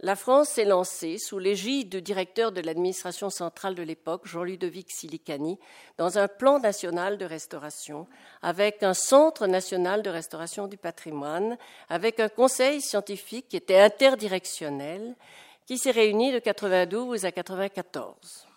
la 0.02 0.16
France 0.16 0.48
s'est 0.50 0.64
lancée, 0.64 1.16
sous 1.18 1.38
l'égide 1.38 1.88
du 1.88 2.02
directeur 2.02 2.50
de 2.50 2.60
l'administration 2.60 3.30
centrale 3.30 3.76
de 3.76 3.84
l'époque, 3.84 4.26
Jean-Ludovic 4.26 4.90
Silicani, 4.90 5.60
dans 5.96 6.18
un 6.18 6.26
plan 6.26 6.58
national 6.58 7.18
de 7.18 7.24
restauration, 7.24 8.08
avec 8.42 8.82
un 8.82 8.94
centre 8.94 9.46
national 9.46 10.02
de 10.02 10.10
restauration 10.10 10.66
du 10.66 10.76
patrimoine, 10.76 11.56
avec 11.88 12.18
un 12.18 12.28
conseil 12.28 12.80
scientifique 12.80 13.48
qui 13.48 13.56
était 13.56 13.78
interdirectionnel, 13.78 15.14
qui 15.66 15.78
s'est 15.78 15.92
réuni 15.92 16.32
de 16.32 16.40
92 16.40 17.24
à 17.24 17.30
94. 17.30 18.48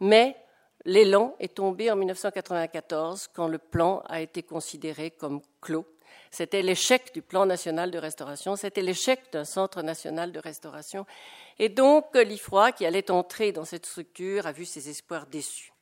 Mais 0.00 0.36
l'élan 0.86 1.34
est 1.38 1.54
tombé 1.54 1.90
en 1.90 1.96
1994 1.96 3.28
quand 3.34 3.48
le 3.48 3.58
plan 3.58 4.02
a 4.08 4.22
été 4.22 4.42
considéré 4.42 5.10
comme 5.10 5.42
clos 5.60 5.84
c'était 6.30 6.62
l'échec 6.62 7.12
du 7.14 7.22
plan 7.22 7.46
national 7.46 7.90
de 7.90 7.98
restauration, 7.98 8.56
c'était 8.56 8.82
l'échec 8.82 9.20
d'un 9.32 9.44
centre 9.44 9.82
national 9.82 10.32
de 10.32 10.38
restauration. 10.38 11.06
Et 11.58 11.68
donc, 11.68 12.14
l'IFROI, 12.14 12.72
qui 12.72 12.86
allait 12.86 13.10
entrer 13.10 13.52
dans 13.52 13.64
cette 13.64 13.86
structure, 13.86 14.46
a 14.46 14.52
vu 14.52 14.64
ses 14.64 14.88
espoirs 14.88 15.26
déçus. 15.26 15.72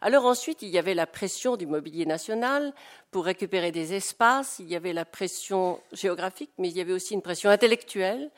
Alors 0.00 0.26
ensuite, 0.26 0.62
il 0.62 0.68
y 0.68 0.78
avait 0.78 0.94
la 0.94 1.06
pression 1.06 1.56
du 1.56 1.66
mobilier 1.66 2.04
national 2.04 2.74
pour 3.10 3.24
récupérer 3.24 3.72
des 3.72 3.94
espaces, 3.94 4.58
il 4.58 4.68
y 4.68 4.76
avait 4.76 4.92
la 4.92 5.04
pression 5.04 5.80
géographique, 5.92 6.50
mais 6.58 6.68
il 6.68 6.76
y 6.76 6.80
avait 6.80 6.92
aussi 6.92 7.14
une 7.14 7.22
pression 7.22 7.48
intellectuelle 7.48 8.30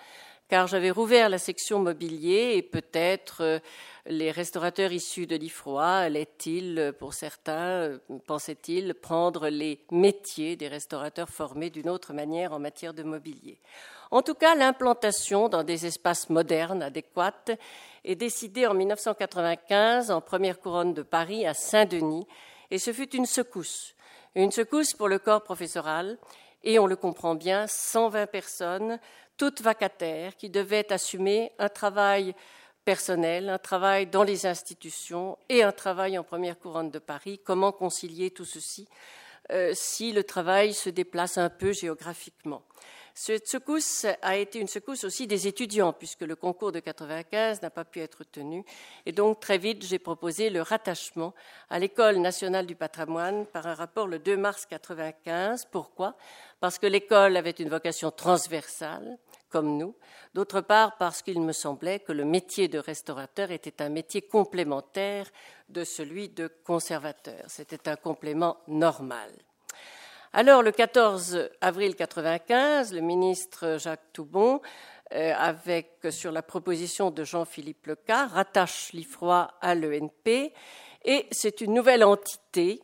car 0.49 0.67
j'avais 0.67 0.91
rouvert 0.91 1.29
la 1.29 1.39
section 1.39 1.79
mobilier 1.79 2.55
et 2.57 2.63
peut-être 2.63 3.43
euh, 3.43 3.59
les 4.07 4.31
restaurateurs 4.31 4.93
issus 4.93 5.27
de 5.27 5.37
l'IFROI 5.37 5.99
allaient-ils, 5.99 6.95
pour 6.99 7.13
certains, 7.13 7.69
euh, 7.69 7.99
pensaient-ils, 8.27 8.95
prendre 8.95 9.49
les 9.49 9.81
métiers 9.91 10.57
des 10.57 10.69
restaurateurs 10.69 11.29
formés 11.29 11.69
d'une 11.69 11.91
autre 11.91 12.15
manière 12.15 12.55
en 12.55 12.59
matière 12.59 12.95
de 12.95 13.03
mobilier. 13.03 13.61
En 14.11 14.23
tout 14.23 14.35
cas, 14.35 14.55
l'implantation 14.55 15.51
dans 15.51 15.65
des 15.65 15.85
espaces 15.85 16.31
modernes 16.31 16.83
adéquats 16.83 17.45
est 18.05 18.15
décidée 18.15 18.67
en 18.67 18.73
1995 18.73 20.11
en 20.11 20.23
première 20.23 20.61
couronne 20.61 20.95
de 20.95 21.03
Paris 21.03 21.47
à 21.47 21.53
Saint-Denis 21.53 22.27
et 22.71 22.79
ce 22.79 22.93
fut 22.93 23.15
une 23.15 23.27
secousse. 23.27 23.95
Une 24.35 24.51
secousse 24.51 24.95
pour 24.95 25.09
le 25.09 25.19
corps 25.19 25.43
professoral 25.43 26.17
et 26.65 26.79
on 26.79 26.87
le 26.87 26.97
comprend 26.97 27.35
bien, 27.35 27.67
120 27.67 28.27
personnes 28.27 28.99
toutes 29.39 29.63
vacataires, 29.63 30.37
qui 30.37 30.51
devaient 30.51 30.93
assumer 30.93 31.53
un 31.59 31.71
travail 31.71 32.35
personnel, 32.85 33.49
un 33.49 33.59
travail 33.59 34.07
dans 34.07 34.25
les 34.25 34.47
institutions 34.47 35.39
et 35.49 35.63
un 35.63 35.73
travail 35.73 36.19
en 36.19 36.25
première 36.25 36.59
couronne 36.59 36.91
de 36.91 36.99
Paris. 36.99 37.41
Comment 37.45 37.73
concilier 37.73 38.31
tout 38.31 38.45
ceci 38.45 38.89
euh, 39.51 39.73
si 39.75 40.13
le 40.13 40.25
travail 40.25 40.75
se 40.75 40.91
déplace 40.91 41.39
un 41.39 41.51
peu 41.51 41.73
géographiquement? 41.73 42.63
Cette 43.21 43.49
secousse 43.49 44.07
a 44.23 44.37
été 44.37 44.61
une 44.61 44.69
secousse 44.69 45.03
aussi 45.03 45.27
des 45.27 45.49
étudiants, 45.49 45.93
puisque 45.93 46.21
le 46.21 46.37
concours 46.37 46.71
de 46.71 46.79
95 46.79 47.63
n'a 47.63 47.69
pas 47.69 47.85
pu 47.85 47.99
être 47.99 48.23
tenu. 48.23 48.65
Et 49.07 49.13
donc, 49.13 49.41
très 49.41 49.59
vite, 49.59 49.85
j'ai 49.85 49.99
proposé 49.99 50.51
le 50.51 50.63
rattachement 50.63 51.35
à 51.69 51.81
l'École 51.81 52.19
nationale 52.19 52.65
du 52.65 52.77
patrimoine 52.77 53.45
par 53.47 53.67
un 53.67 53.75
rapport 53.75 54.07
le 54.07 54.21
2 54.21 54.37
mars 54.37 54.67
95. 54.67 55.67
Pourquoi? 55.73 56.17
Parce 56.61 56.79
que 56.79 56.87
l'école 56.87 57.37
avait 57.37 57.51
une 57.51 57.71
vocation 57.71 58.13
transversale, 58.13 59.19
comme 59.49 59.77
nous. 59.77 59.95
D'autre 60.35 60.61
part, 60.61 60.97
parce 60.97 61.23
qu'il 61.23 61.41
me 61.41 61.53
semblait 61.53 62.01
que 62.01 62.13
le 62.13 62.25
métier 62.25 62.69
de 62.69 62.79
restaurateur 62.79 63.51
était 63.51 63.83
un 63.83 63.89
métier 63.89 64.23
complémentaire 64.23 65.27
de 65.69 65.85
celui 65.85 66.29
de 66.29 66.51
conservateur. 66.65 67.43
C'était 67.47 67.89
un 67.89 67.97
complément 67.97 68.59
normal. 68.69 69.31
Alors, 70.33 70.63
le 70.63 70.73
14 70.73 71.51
avril 71.61 71.93
1995, 71.93 72.93
le 72.93 73.01
ministre 73.01 73.79
Jacques 73.79 74.13
Toubon, 74.13 74.61
euh, 75.15 75.33
avec, 75.35 75.99
sur 76.11 76.31
la 76.31 76.43
proposition 76.43 77.11
de 77.11 77.25
Jean-Philippe 77.25 77.87
Leca, 77.87 78.27
rattache 78.27 78.93
l'IFROI 78.93 79.51
à 79.63 79.75
l'ENP, 79.75 80.53
et 81.05 81.27
c'est 81.31 81.63
une 81.63 81.73
nouvelle 81.73 82.05
entité 82.05 82.83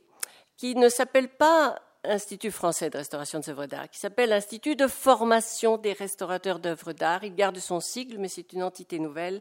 qui 0.56 0.74
ne 0.74 0.88
s'appelle 0.88 1.28
pas 1.28 1.78
Institut 2.04 2.50
français 2.50 2.90
de 2.90 2.98
restauration 2.98 3.40
des 3.40 3.50
œuvres 3.50 3.66
d'art, 3.66 3.88
qui 3.88 3.98
s'appelle 3.98 4.32
Institut 4.32 4.76
de 4.76 4.86
formation 4.86 5.78
des 5.78 5.92
restaurateurs 5.92 6.58
d'œuvres 6.58 6.92
d'art. 6.92 7.24
Il 7.24 7.34
garde 7.34 7.58
son 7.58 7.80
sigle, 7.80 8.18
mais 8.18 8.28
c'est 8.28 8.52
une 8.52 8.62
entité 8.62 8.98
nouvelle. 8.98 9.40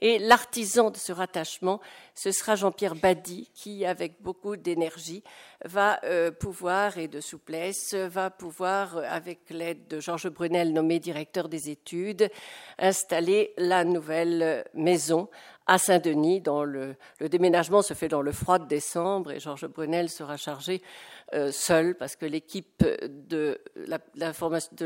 Et 0.00 0.18
l'artisan 0.18 0.90
de 0.90 0.96
ce 0.96 1.12
rattachement, 1.12 1.80
ce 2.14 2.30
sera 2.30 2.54
Jean-Pierre 2.54 2.94
Badi, 2.94 3.50
qui, 3.54 3.84
avec 3.84 4.22
beaucoup 4.22 4.56
d'énergie, 4.56 5.22
va 5.64 6.00
euh, 6.04 6.30
pouvoir, 6.30 6.98
et 6.98 7.08
de 7.08 7.20
souplesse, 7.20 7.94
va 7.94 8.30
pouvoir, 8.30 8.98
avec 8.98 9.50
l'aide 9.50 9.88
de 9.88 10.00
Georges 10.00 10.28
Brunel, 10.28 10.72
nommé 10.72 11.00
directeur 11.00 11.48
des 11.48 11.70
études, 11.70 12.30
installer 12.78 13.54
la 13.56 13.84
nouvelle 13.84 14.64
maison 14.74 15.28
à 15.68 15.78
Saint-Denis. 15.78 16.42
le, 16.46 16.96
déménagement 17.28 17.82
se 17.82 17.94
fait 17.94 18.08
dans 18.08 18.22
le 18.22 18.32
froid 18.32 18.58
de 18.58 18.66
décembre 18.66 19.32
et 19.32 19.38
Georges 19.38 19.66
Brunel 19.66 20.08
sera 20.08 20.36
chargé 20.36 20.82
euh, 21.34 21.52
seul 21.52 21.94
parce 21.94 22.16
que 22.16 22.24
l'équipe 22.24 22.82
de 22.82 23.60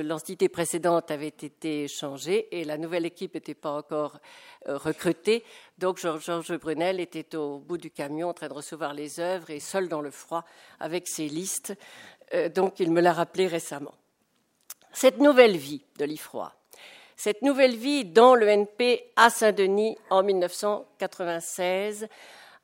l'entité 0.01 0.49
précédente 0.49 1.11
avait 1.13 1.29
été 1.29 1.87
changée 1.87 2.49
et 2.51 2.65
la 2.65 2.79
nouvelle 2.79 3.07
équipe 3.07 3.35
n'était 3.35 3.55
pas 3.55 3.71
encore 3.71 4.19
euh, 4.69 4.77
recrutée. 4.77 5.02
Donc 5.79 5.99
Georges 5.99 6.57
Brunel 6.59 7.01
était 7.01 7.35
au 7.37 7.59
bout 7.59 7.79
du 7.79 7.91
camion 7.91 8.29
en 8.29 8.35
train 8.35 8.49
de 8.49 8.53
recevoir 8.53 8.95
les 8.95 9.21
œuvres 9.21 9.51
et 9.51 9.61
seul 9.61 9.89
dans 9.89 10.01
le 10.01 10.11
froid 10.11 10.45
avec 10.81 11.09
ses 11.09 11.29
listes. 11.29 11.75
Euh, 12.35 12.49
donc 12.49 12.81
il 12.81 12.91
me 12.91 13.01
l'a 13.01 13.13
rappelé 13.13 13.47
récemment. 13.47 13.95
Cette 14.93 15.19
nouvelle 15.19 15.57
vie 15.57 15.85
de 15.99 16.05
l'IFROI, 16.05 16.53
cette 17.17 17.43
nouvelle 17.43 17.77
vie 17.77 18.05
dans 18.05 18.35
le 18.35 18.49
NP 18.49 19.05
à 19.17 19.31
Saint-Denis 19.31 19.97
en 20.11 20.23
1996 20.23 22.09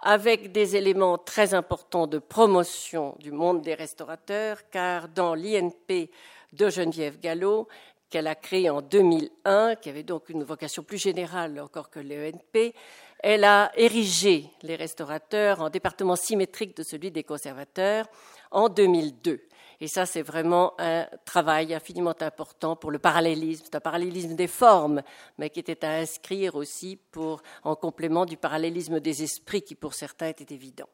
avec 0.00 0.52
des 0.52 0.76
éléments 0.76 1.18
très 1.18 1.54
importants 1.54 2.06
de 2.06 2.18
promotion 2.18 3.16
du 3.18 3.32
monde 3.32 3.62
des 3.62 3.74
restaurateurs, 3.74 4.58
car 4.70 5.08
dans 5.08 5.34
l'INP 5.34 6.10
de 6.52 6.70
Geneviève 6.70 7.18
Gallo, 7.18 7.66
qu'elle 8.10 8.26
a 8.26 8.34
créé 8.34 8.70
en 8.70 8.80
2001, 8.80 9.76
qui 9.76 9.88
avait 9.88 10.02
donc 10.02 10.28
une 10.28 10.44
vocation 10.44 10.82
plus 10.82 10.98
générale 10.98 11.60
encore 11.60 11.90
que 11.90 12.00
l'ENP, 12.00 12.74
elle 13.20 13.44
a 13.44 13.72
érigé 13.76 14.50
les 14.62 14.76
restaurateurs 14.76 15.60
en 15.60 15.70
département 15.70 16.16
symétrique 16.16 16.76
de 16.76 16.82
celui 16.82 17.10
des 17.10 17.24
conservateurs 17.24 18.06
en 18.50 18.68
2002. 18.68 19.40
Et 19.80 19.86
ça, 19.86 20.06
c'est 20.06 20.22
vraiment 20.22 20.74
un 20.78 21.06
travail 21.24 21.72
infiniment 21.72 22.14
important 22.20 22.74
pour 22.74 22.90
le 22.90 22.98
parallélisme. 22.98 23.64
C'est 23.64 23.76
un 23.76 23.80
parallélisme 23.80 24.34
des 24.34 24.48
formes, 24.48 25.02
mais 25.38 25.50
qui 25.50 25.60
était 25.60 25.84
à 25.84 25.98
inscrire 25.98 26.56
aussi 26.56 26.98
pour, 27.12 27.42
en 27.62 27.76
complément 27.76 28.24
du 28.24 28.36
parallélisme 28.36 28.98
des 28.98 29.22
esprits 29.22 29.62
qui, 29.62 29.76
pour 29.76 29.94
certains, 29.94 30.28
était 30.28 30.52
évident. 30.52 30.88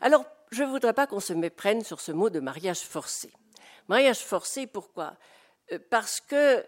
Alors, 0.00 0.24
je 0.50 0.62
ne 0.62 0.68
voudrais 0.68 0.94
pas 0.94 1.06
qu'on 1.06 1.20
se 1.20 1.34
méprenne 1.34 1.84
sur 1.84 2.00
ce 2.00 2.12
mot 2.12 2.30
de 2.30 2.40
mariage 2.40 2.80
forcé. 2.80 3.30
Mariage 3.88 4.20
forcé, 4.20 4.66
pourquoi? 4.66 5.14
Parce 5.90 6.20
que 6.20 6.64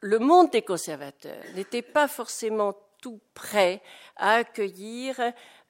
le 0.00 0.18
monde 0.18 0.50
des 0.50 0.62
conservateurs 0.62 1.42
n'était 1.54 1.82
pas 1.82 2.08
forcément 2.08 2.74
tout 3.00 3.20
prêt 3.34 3.82
à 4.16 4.34
accueillir 4.34 5.20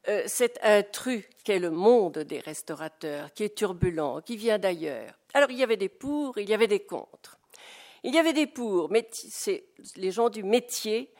euh, 0.09 0.23
cet 0.27 0.59
intrus 0.63 1.25
qu'est 1.45 1.59
le 1.59 1.71
monde 1.71 2.19
des 2.19 2.41
restaurateurs, 2.41 3.33
qui 3.33 3.45
est 3.45 3.55
turbulent, 3.55 4.21
qui 4.23 4.37
vient 4.37 4.59
d'ailleurs. 4.59 5.19
Alors 5.33 5.51
il 5.51 5.59
y 5.59 5.63
avait 5.63 5.77
des 5.77 5.89
pour, 5.89 6.37
il 6.39 6.49
y 6.49 6.55
avait 6.55 6.67
des 6.67 6.85
contre. 6.85 7.39
Il 8.03 8.15
y 8.15 8.19
avait 8.19 8.35
des 8.35 8.47
pour, 8.47 8.91
mais 8.91 9.09
les 9.97 10.11
gens 10.11 10.29
du 10.29 10.43
métier 10.43 11.11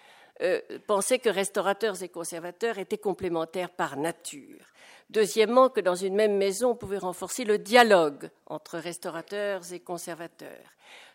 euh, 0.43 0.61
pensaient 0.87 1.19
que 1.19 1.31
restaurateurs 1.31 2.03
et 2.03 2.09
conservateurs 2.09 2.79
étaient 2.79 2.99
complémentaires 2.99 3.71
par 3.71 3.97
nature. 3.97 4.67
Deuxièmement, 5.09 5.71
que 5.71 5.81
dans 5.81 5.95
une 5.95 6.15
même 6.15 6.37
maison, 6.37 6.71
on 6.71 6.77
pouvait 6.77 6.99
renforcer 6.99 7.45
le 7.45 7.57
dialogue 7.57 8.29
entre 8.47 8.79
restaurateurs 8.79 9.73
et 9.73 9.81
conservateurs. 9.81 10.75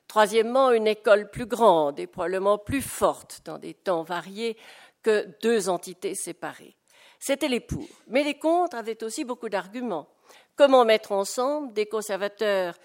Troisièmement, 0.10 0.72
une 0.72 0.88
école 0.88 1.30
plus 1.30 1.45
grande 1.45 2.00
et 2.00 2.08
probablement 2.08 2.58
plus 2.58 2.82
forte 2.82 3.41
dans 3.45 3.60
des 3.60 3.76
temps 3.76 4.02
variés 4.02 4.58
que 5.04 5.28
deux 5.43 5.69
entités 5.69 6.15
séparées. 6.15 6.76
C'était 7.19 7.48
les 7.48 7.60
pour. 7.60 7.88
Mais 8.08 8.24
les 8.24 8.39
contre 8.39 8.76
avaient 8.76 9.04
aussi 9.04 9.24
beaucoup 9.24 9.50
d'arguments. 9.50 10.08
Comment 10.56 10.84
mettre 10.84 11.12
ensemble 11.12 11.74
des 11.74 11.86
conservateurs 11.86 12.76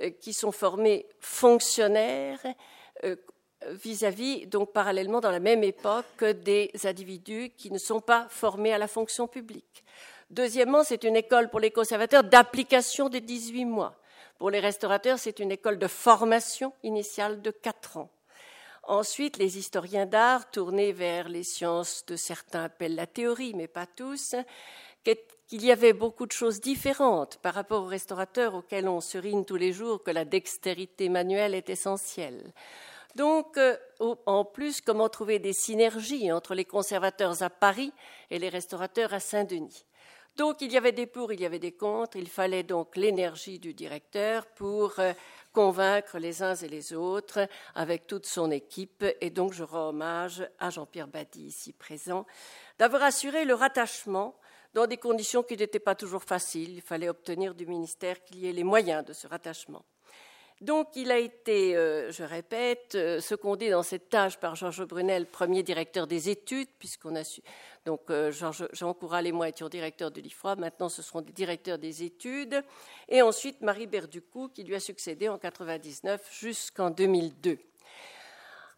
euh, 0.00 0.10
qui 0.10 0.32
sont 0.32 0.52
formés 0.52 1.06
fonctionnaires 1.18 2.38
euh, 3.02 3.16
vis-à-vis, 3.70 4.46
donc 4.46 4.72
parallèlement 4.72 5.20
dans 5.20 5.32
la 5.32 5.40
même 5.40 5.64
époque, 5.64 6.06
que 6.16 6.30
des 6.30 6.70
individus 6.84 7.50
qui 7.56 7.72
ne 7.72 7.78
sont 7.78 8.00
pas 8.00 8.28
formés 8.30 8.72
à 8.72 8.78
la 8.78 8.86
fonction 8.86 9.26
publique? 9.26 9.82
Deuxièmement, 10.30 10.84
c'est 10.84 11.02
une 11.02 11.16
école 11.16 11.50
pour 11.50 11.58
les 11.58 11.72
conservateurs 11.72 12.22
d'application 12.22 13.08
de 13.08 13.18
18 13.18 13.64
mois. 13.64 13.99
Pour 14.40 14.48
les 14.48 14.60
restaurateurs, 14.60 15.18
c'est 15.18 15.38
une 15.38 15.52
école 15.52 15.78
de 15.78 15.86
formation 15.86 16.72
initiale 16.82 17.42
de 17.42 17.50
4 17.50 17.98
ans. 17.98 18.10
Ensuite, 18.84 19.36
les 19.36 19.58
historiens 19.58 20.06
d'art, 20.06 20.50
tournés 20.50 20.92
vers 20.92 21.28
les 21.28 21.42
sciences 21.42 22.02
que 22.06 22.16
certains 22.16 22.64
appellent 22.64 22.94
la 22.94 23.06
théorie, 23.06 23.52
mais 23.54 23.68
pas 23.68 23.84
tous, 23.84 24.34
qu'il 25.04 25.62
y 25.62 25.70
avait 25.70 25.92
beaucoup 25.92 26.24
de 26.24 26.32
choses 26.32 26.58
différentes 26.58 27.36
par 27.42 27.52
rapport 27.52 27.82
aux 27.82 27.88
restaurateurs 27.88 28.54
auxquels 28.54 28.88
on 28.88 29.02
serine 29.02 29.44
tous 29.44 29.56
les 29.56 29.74
jours, 29.74 30.02
que 30.02 30.10
la 30.10 30.24
dextérité 30.24 31.10
manuelle 31.10 31.54
est 31.54 31.68
essentielle. 31.68 32.54
Donc, 33.16 33.58
euh, 33.58 33.76
en 34.24 34.46
plus, 34.46 34.80
comment 34.80 35.10
trouver 35.10 35.38
des 35.38 35.52
synergies 35.52 36.32
entre 36.32 36.54
les 36.54 36.64
conservateurs 36.64 37.42
à 37.42 37.50
Paris 37.50 37.92
et 38.30 38.38
les 38.38 38.48
restaurateurs 38.48 39.12
à 39.12 39.20
Saint-Denis? 39.20 39.84
Donc 40.36 40.60
il 40.60 40.72
y 40.72 40.76
avait 40.76 40.92
des 40.92 41.06
pour, 41.06 41.32
il 41.32 41.40
y 41.40 41.46
avait 41.46 41.58
des 41.58 41.72
contre, 41.72 42.16
il 42.16 42.28
fallait 42.28 42.62
donc 42.62 42.96
l'énergie 42.96 43.58
du 43.58 43.74
directeur 43.74 44.46
pour 44.46 44.98
euh, 44.98 45.12
convaincre 45.52 46.18
les 46.18 46.42
uns 46.42 46.54
et 46.54 46.68
les 46.68 46.94
autres 46.94 47.48
avec 47.74 48.06
toute 48.06 48.26
son 48.26 48.50
équipe. 48.50 49.04
Et 49.20 49.30
donc 49.30 49.52
je 49.52 49.64
rends 49.64 49.88
hommage 49.88 50.48
à 50.58 50.70
Jean-Pierre 50.70 51.08
Badi, 51.08 51.46
ici 51.46 51.72
présent, 51.72 52.26
d'avoir 52.78 53.02
assuré 53.02 53.44
le 53.44 53.54
rattachement 53.54 54.36
dans 54.72 54.86
des 54.86 54.98
conditions 54.98 55.42
qui 55.42 55.56
n'étaient 55.56 55.80
pas 55.80 55.94
toujours 55.94 56.22
faciles. 56.22 56.74
Il 56.76 56.82
fallait 56.82 57.08
obtenir 57.08 57.54
du 57.54 57.66
ministère 57.66 58.22
qu'il 58.22 58.38
y 58.38 58.48
ait 58.48 58.52
les 58.52 58.64
moyens 58.64 59.04
de 59.04 59.12
ce 59.12 59.26
rattachement. 59.26 59.84
Donc, 60.60 60.88
il 60.94 61.10
a 61.10 61.18
été, 61.18 61.74
euh, 61.74 62.12
je 62.12 62.22
répète, 62.22 62.94
euh, 62.94 63.18
secondé 63.20 63.70
dans 63.70 63.82
cette 63.82 64.10
tâche 64.10 64.36
par 64.36 64.56
Georges 64.56 64.84
Brunel, 64.84 65.24
premier 65.24 65.62
directeur 65.62 66.06
des 66.06 66.28
études, 66.28 66.68
puisqu'on 66.78 67.16
a 67.16 67.24
su. 67.24 67.40
Donc, 67.86 68.10
euh, 68.10 68.30
Jean 68.30 68.92
Coural 68.92 69.26
et 69.26 69.32
moi 69.32 69.48
étions 69.48 69.70
directeurs 69.70 70.10
de 70.10 70.20
l'IFRA. 70.20 70.56
Maintenant, 70.56 70.90
ce 70.90 71.00
seront 71.00 71.22
des 71.22 71.32
directeurs 71.32 71.78
des 71.78 72.02
études. 72.02 72.62
Et 73.08 73.22
ensuite, 73.22 73.62
Marie 73.62 73.86
Berducou, 73.86 74.48
qui 74.48 74.62
lui 74.62 74.74
a 74.74 74.80
succédé 74.80 75.30
en 75.30 75.38
99 75.38 76.28
jusqu'en 76.30 76.90
2002. 76.90 77.58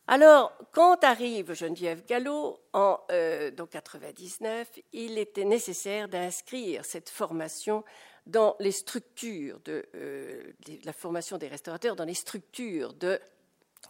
Alors, 0.07 0.53
quand 0.73 1.03
arrive 1.03 1.53
Geneviève 1.53 2.05
Gallo 2.07 2.61
en 2.73 2.99
1999, 3.11 4.69
il 4.93 5.19
était 5.19 5.45
nécessaire 5.45 6.09
d'inscrire 6.09 6.85
cette 6.85 7.09
formation 7.09 7.85
dans 8.27 8.57
les 8.61 8.73
structures 8.73 9.59
euh, 9.69 10.43
de, 10.67 10.79
la 10.85 10.93
formation 10.93 11.39
des 11.39 11.49
restaurateurs, 11.49 11.97
dans 11.97 12.05
les 12.05 12.15
structures 12.15 12.93
de 12.95 13.19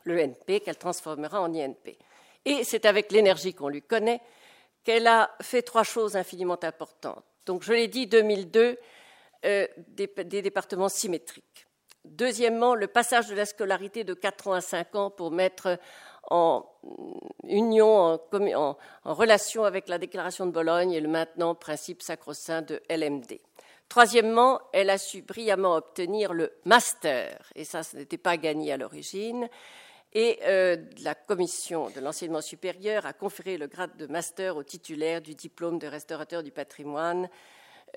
l'ENP 0.05 0.61
qu'elle 0.61 0.79
transformera 0.79 1.41
en 1.41 1.55
INP. 1.55 1.97
Et 2.45 2.65
c'est 2.65 2.87
avec 2.87 3.13
l'énergie 3.13 3.55
qu'on 3.55 3.69
lui 3.69 3.83
connaît 3.83 4.21
qu'elle 4.85 5.07
a 5.07 5.31
fait 5.41 5.63
trois 5.63 5.85
choses 5.85 6.17
infiniment 6.17 6.59
importantes. 6.63 7.25
Donc, 7.47 7.63
je 7.63 7.73
l'ai 7.73 7.89
dit, 7.89 8.07
2002, 8.07 8.79
euh, 9.45 9.67
des, 9.89 10.43
départements 10.43 10.89
symétriques. 10.89 11.67
Deuxièmement, 12.05 12.75
le 12.75 12.89
passage 12.89 13.29
de 13.29 13.35
la 13.35 13.47
scolarité 13.47 14.03
de 14.03 14.15
4 14.15 14.49
ans 14.49 14.53
à 14.55 14.61
5 14.61 14.95
ans 14.97 15.11
pour 15.11 15.31
mettre 15.31 15.79
en 16.31 16.65
union, 17.45 18.19
en, 18.33 18.77
en 19.05 19.15
relation 19.15 19.65
avec 19.65 19.89
la 19.89 19.99
déclaration 19.99 20.47
de 20.47 20.53
Bologne 20.53 20.93
et 20.93 21.01
le 21.01 21.09
maintenant 21.09 21.55
principe 21.55 22.03
sacro-saint 22.03 22.63
de 22.63 22.81
LMD. 22.89 23.39
Troisièmement, 23.93 24.59
elle 24.73 24.89
a 24.89 24.97
su 24.97 25.21
brillamment 25.21 25.75
obtenir 25.77 26.33
le 26.33 26.51
master, 26.65 27.53
et 27.55 27.65
ça, 27.65 27.83
ce 27.83 27.95
n'était 27.95 28.17
pas 28.17 28.39
gagné 28.39 28.73
à 28.73 28.79
l'origine. 28.79 29.51
Et 30.15 30.39
euh, 30.45 30.79
la 31.03 31.15
commission 31.15 31.91
de 31.91 32.01
l'enseignement 32.01 32.41
supérieur 32.41 33.05
a 33.05 33.13
conféré 33.13 33.59
le 33.59 33.67
grade 33.67 33.95
de 33.99 34.07
master 34.07 34.57
au 34.57 34.63
titulaire 34.63 35.21
du 35.21 35.35
diplôme 35.35 35.79
de 35.79 35.87
restaurateur 35.87 36.43
du 36.43 36.51
patrimoine, 36.51 37.29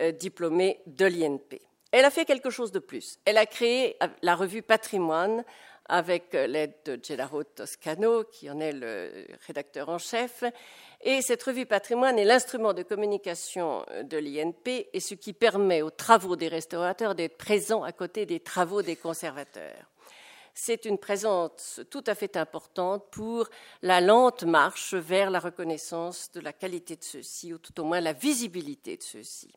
euh, 0.02 0.12
diplômé 0.12 0.82
de 0.86 1.06
l'INP. 1.06 1.62
Elle 1.94 2.04
a 2.04 2.12
fait 2.12 2.26
quelque 2.26 2.50
chose 2.50 2.74
de 2.74 2.80
plus. 2.80 3.18
Elle 3.24 3.38
a 3.38 3.46
créé 3.46 3.96
la 4.22 4.36
revue 4.36 4.64
Patrimoine 4.64 5.46
avec 5.88 6.34
l'aide 6.34 6.74
de 6.86 7.00
Gennaro 7.02 7.44
Toscano, 7.44 8.24
qui 8.24 8.50
en 8.50 8.60
est 8.60 8.74
le 8.74 9.28
rédacteur 9.48 9.90
en 9.90 9.98
chef, 9.98 10.44
et 11.02 11.22
cette 11.22 11.44
revue 11.44 11.66
patrimoine 11.66 12.18
est 12.18 12.26
l'instrument 12.26 12.74
de 12.74 12.84
communication 12.84 13.86
de 14.04 14.18
l'INP 14.18 14.88
et 14.92 15.00
ce 15.00 15.14
qui 15.14 15.34
permet 15.34 15.82
aux 15.82 15.92
travaux 15.92 16.36
des 16.36 16.48
restaurateurs 16.48 17.14
d'être 17.14 17.38
présents 17.38 17.84
à 17.84 17.92
côté 17.92 18.26
des 18.26 18.40
travaux 18.40 18.82
des 18.82 18.96
conservateurs. 18.96 19.86
C'est 20.58 20.86
une 20.86 20.98
présence 20.98 21.82
tout 21.92 22.04
à 22.08 22.16
fait 22.16 22.38
importante 22.38 23.04
pour 23.12 23.50
la 23.82 24.00
lente 24.00 24.44
marche 24.44 24.94
vers 24.94 25.30
la 25.30 25.40
reconnaissance 25.40 26.32
de 26.32 26.40
la 26.40 26.54
qualité 26.54 26.96
de 26.96 27.04
ceux-ci, 27.04 27.54
ou 27.54 27.58
tout 27.58 27.78
au 27.82 27.84
moins 27.84 28.00
la 28.00 28.14
visibilité 28.14 28.96
de 28.96 29.04
ceux-ci. 29.04 29.52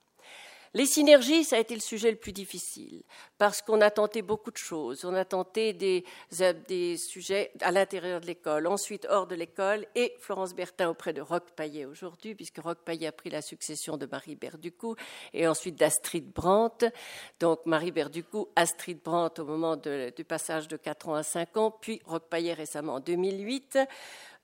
Les 0.74 0.86
synergies, 0.86 1.44
ça 1.44 1.56
a 1.56 1.58
été 1.58 1.74
le 1.74 1.80
sujet 1.80 2.10
le 2.10 2.16
plus 2.16 2.32
difficile, 2.32 3.02
parce 3.38 3.62
qu'on 3.62 3.80
a 3.80 3.90
tenté 3.90 4.22
beaucoup 4.22 4.50
de 4.50 4.56
choses. 4.56 5.04
On 5.04 5.14
a 5.14 5.24
tenté 5.24 5.72
des, 5.72 6.04
sujets 6.96 7.52
à 7.60 7.72
l'intérieur 7.72 8.20
de 8.20 8.26
l'école, 8.26 8.66
ensuite 8.66 9.06
hors 9.08 9.26
de 9.26 9.34
l'école, 9.34 9.86
et 9.94 10.14
Florence 10.20 10.54
Bertin 10.54 10.88
auprès 10.88 11.12
de 11.12 11.20
Roch 11.20 11.50
Paillet 11.56 11.84
aujourd'hui, 11.84 12.34
puisque 12.34 12.58
Roch 12.58 12.78
Paillet 12.84 13.06
a 13.06 13.12
pris 13.12 13.30
la 13.30 13.42
succession 13.42 13.96
de 13.96 14.06
Marie 14.06 14.36
Berducou, 14.36 14.94
et 15.32 15.48
ensuite 15.48 15.76
d'Astrid 15.76 16.30
Brandt. 16.30 16.90
Donc 17.40 17.64
Marie 17.66 17.92
Berducou, 17.92 18.48
Astrid 18.56 19.00
Brandt 19.02 19.40
au 19.40 19.44
moment 19.44 19.76
du 19.76 20.24
passage 20.24 20.68
de 20.68 20.76
4 20.76 21.08
ans 21.08 21.14
à 21.14 21.22
5 21.22 21.56
ans, 21.56 21.70
puis 21.70 22.00
Roch 22.04 22.22
Paillet 22.28 22.52
récemment 22.52 22.94
en 22.94 23.00
2008. 23.00 23.78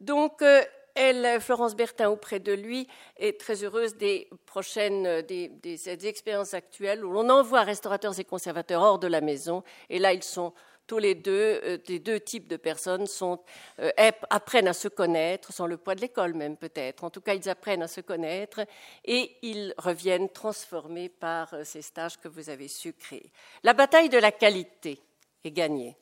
Donc, 0.00 0.42
euh, 0.42 0.62
elle, 0.94 1.40
Florence 1.40 1.74
Bertin, 1.74 2.08
auprès 2.10 2.40
de 2.40 2.52
lui, 2.52 2.88
est 3.16 3.40
très 3.40 3.64
heureuse 3.64 3.96
des 3.96 4.28
prochaines 4.46 5.22
des, 5.22 6.06
expériences 6.06 6.54
actuelles 6.54 7.04
où 7.04 7.12
l'on 7.12 7.28
envoie 7.30 7.62
restaurateurs 7.62 8.18
et 8.18 8.24
conservateurs 8.24 8.82
hors 8.82 8.98
de 8.98 9.06
la 9.06 9.20
maison. 9.20 9.62
Et 9.90 9.98
là, 9.98 10.12
ils 10.12 10.22
sont 10.22 10.52
tous 10.86 10.98
les 10.98 11.14
deux, 11.14 11.60
euh, 11.64 11.78
des 11.78 11.98
deux 11.98 12.20
types 12.20 12.48
de 12.48 12.56
personnes 12.56 13.06
sont, 13.06 13.40
euh, 13.80 13.90
apprennent 14.30 14.68
à 14.68 14.74
se 14.74 14.88
connaître, 14.88 15.52
sans 15.52 15.66
le 15.66 15.76
poids 15.76 15.94
de 15.94 16.00
l'école 16.00 16.34
même 16.34 16.56
peut-être. 16.56 17.04
En 17.04 17.10
tout 17.10 17.20
cas, 17.20 17.34
ils 17.34 17.48
apprennent 17.48 17.82
à 17.82 17.88
se 17.88 18.00
connaître 18.00 18.60
et 19.04 19.36
ils 19.42 19.74
reviennent 19.78 20.28
transformés 20.28 21.08
par 21.08 21.54
euh, 21.54 21.64
ces 21.64 21.82
stages 21.82 22.18
que 22.18 22.28
vous 22.28 22.50
avez 22.50 22.68
su 22.68 22.92
créer. 22.92 23.30
La 23.62 23.72
bataille 23.72 24.08
de 24.08 24.18
la 24.18 24.32
qualité 24.32 25.00
est 25.42 25.50
gagnée. 25.50 25.96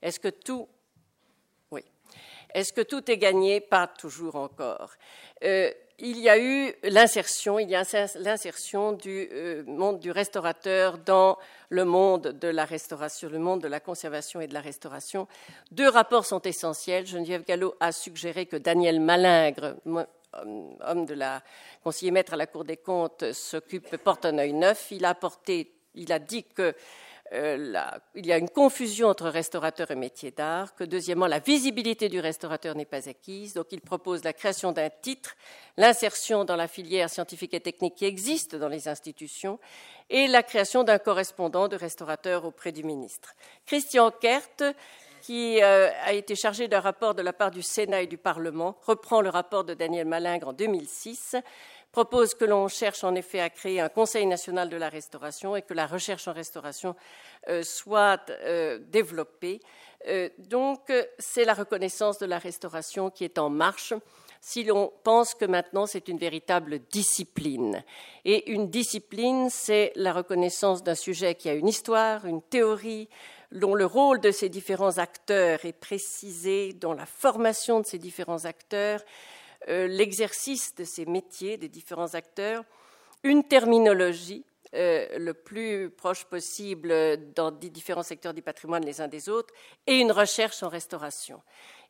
Est-ce 0.00 0.20
que 0.20 0.28
tout 0.28 0.68
est-ce 2.54 2.72
que 2.72 2.80
tout 2.80 3.10
est 3.10 3.18
gagné? 3.18 3.60
Pas 3.60 3.86
toujours 3.86 4.36
encore. 4.36 4.92
Euh, 5.44 5.70
il 6.00 6.18
y 6.18 6.28
a 6.28 6.38
eu 6.38 6.72
l'insertion, 6.84 7.58
il 7.58 7.68
y 7.68 7.74
a 7.74 7.82
l'insertion 8.20 8.92
du 8.92 9.28
euh, 9.32 9.64
monde 9.66 9.98
du 9.98 10.12
restaurateur 10.12 10.98
dans 10.98 11.38
le 11.70 11.84
monde 11.84 12.28
de 12.28 12.48
la 12.48 12.64
restauration, 12.64 13.28
le 13.28 13.40
monde 13.40 13.62
de 13.62 13.68
la 13.68 13.80
conservation 13.80 14.40
et 14.40 14.46
de 14.46 14.54
la 14.54 14.60
restauration. 14.60 15.26
Deux 15.72 15.88
rapports 15.88 16.24
sont 16.24 16.40
essentiels. 16.42 17.04
Geneviève 17.04 17.44
Gallo 17.44 17.74
a 17.80 17.90
suggéré 17.90 18.46
que 18.46 18.56
Daniel 18.56 19.00
Malingre, 19.00 19.74
homme 19.84 21.04
de 21.04 21.14
la 21.14 21.42
conseiller 21.82 22.12
maître 22.12 22.34
à 22.34 22.36
la 22.36 22.46
Cour 22.46 22.64
des 22.64 22.76
comptes, 22.76 23.32
s'occupe 23.32 23.96
porte 23.96 24.24
un 24.24 24.38
œil 24.38 24.52
neuf. 24.52 24.92
Il 24.92 25.04
a 25.04 25.18
il 25.94 26.12
a 26.12 26.18
dit 26.20 26.44
que 26.44 26.74
euh, 27.32 27.74
il 28.14 28.26
y 28.26 28.32
a 28.32 28.38
une 28.38 28.48
confusion 28.48 29.08
entre 29.08 29.28
restaurateur 29.28 29.90
et 29.90 29.94
métier 29.96 30.30
d'art, 30.30 30.74
que 30.74 30.84
deuxièmement, 30.84 31.26
la 31.26 31.40
visibilité 31.40 32.08
du 32.08 32.20
restaurateur 32.20 32.74
n'est 32.74 32.86
pas 32.86 33.08
acquise. 33.08 33.54
Donc, 33.54 33.66
il 33.70 33.80
propose 33.80 34.24
la 34.24 34.32
création 34.32 34.72
d'un 34.72 34.88
titre, 34.88 35.36
l'insertion 35.76 36.44
dans 36.44 36.56
la 36.56 36.68
filière 36.68 37.10
scientifique 37.10 37.54
et 37.54 37.60
technique 37.60 37.96
qui 37.96 38.06
existe 38.06 38.56
dans 38.56 38.68
les 38.68 38.88
institutions 38.88 39.58
et 40.08 40.26
la 40.26 40.42
création 40.42 40.84
d'un 40.84 40.98
correspondant 40.98 41.68
de 41.68 41.76
restaurateur 41.76 42.44
auprès 42.44 42.72
du 42.72 42.82
ministre. 42.82 43.34
Christian 43.66 44.10
Kert, 44.10 44.62
qui 45.20 45.62
euh, 45.62 45.90
a 46.04 46.12
été 46.12 46.34
chargé 46.34 46.68
d'un 46.68 46.80
rapport 46.80 47.14
de 47.14 47.22
la 47.22 47.32
part 47.32 47.50
du 47.50 47.62
Sénat 47.62 48.02
et 48.02 48.06
du 48.06 48.16
Parlement, 48.18 48.76
reprend 48.86 49.20
le 49.20 49.28
rapport 49.28 49.64
de 49.64 49.74
Daniel 49.74 50.06
Malingre 50.06 50.48
en 50.48 50.52
2006 50.52 51.36
propose 51.92 52.34
que 52.34 52.44
l'on 52.44 52.68
cherche 52.68 53.04
en 53.04 53.14
effet 53.14 53.40
à 53.40 53.50
créer 53.50 53.80
un 53.80 53.88
Conseil 53.88 54.26
national 54.26 54.68
de 54.68 54.76
la 54.76 54.88
restauration 54.88 55.56
et 55.56 55.62
que 55.62 55.74
la 55.74 55.86
recherche 55.86 56.28
en 56.28 56.32
restauration 56.32 56.94
euh, 57.48 57.62
soit 57.62 58.28
euh, 58.30 58.78
développée. 58.78 59.60
Euh, 60.06 60.28
donc, 60.38 60.92
c'est 61.18 61.44
la 61.44 61.54
reconnaissance 61.54 62.18
de 62.18 62.26
la 62.26 62.38
restauration 62.38 63.10
qui 63.10 63.24
est 63.24 63.38
en 63.38 63.50
marche 63.50 63.94
si 64.40 64.62
l'on 64.62 64.92
pense 65.02 65.34
que 65.34 65.44
maintenant 65.44 65.86
c'est 65.86 66.08
une 66.08 66.18
véritable 66.18 66.80
discipline. 66.90 67.82
Et 68.24 68.52
une 68.52 68.70
discipline, 68.70 69.48
c'est 69.50 69.92
la 69.96 70.12
reconnaissance 70.12 70.82
d'un 70.82 70.94
sujet 70.94 71.34
qui 71.34 71.48
a 71.48 71.54
une 71.54 71.68
histoire, 71.68 72.24
une 72.24 72.42
théorie, 72.42 73.08
dont 73.50 73.74
le 73.74 73.86
rôle 73.86 74.20
de 74.20 74.30
ces 74.30 74.48
différents 74.48 74.98
acteurs 74.98 75.64
est 75.64 75.72
précisé, 75.72 76.74
dont 76.74 76.92
la 76.92 77.06
formation 77.06 77.80
de 77.80 77.86
ces 77.86 77.98
différents 77.98 78.44
acteurs 78.44 79.02
l'exercice 79.66 80.74
de 80.74 80.84
ces 80.84 81.04
métiers 81.04 81.56
des 81.56 81.68
différents 81.68 82.14
acteurs, 82.14 82.64
une 83.24 83.44
terminologie 83.44 84.44
euh, 84.74 85.18
le 85.18 85.32
plus 85.32 85.88
proche 85.88 86.24
possible 86.26 86.92
dans 87.34 87.50
les 87.50 87.70
différents 87.70 88.02
secteurs 88.02 88.34
du 88.34 88.42
patrimoine 88.42 88.84
les 88.84 89.00
uns 89.00 89.08
des 89.08 89.30
autres, 89.30 89.54
et 89.86 89.98
une 89.98 90.12
recherche 90.12 90.62
en 90.62 90.68
restauration. 90.68 91.40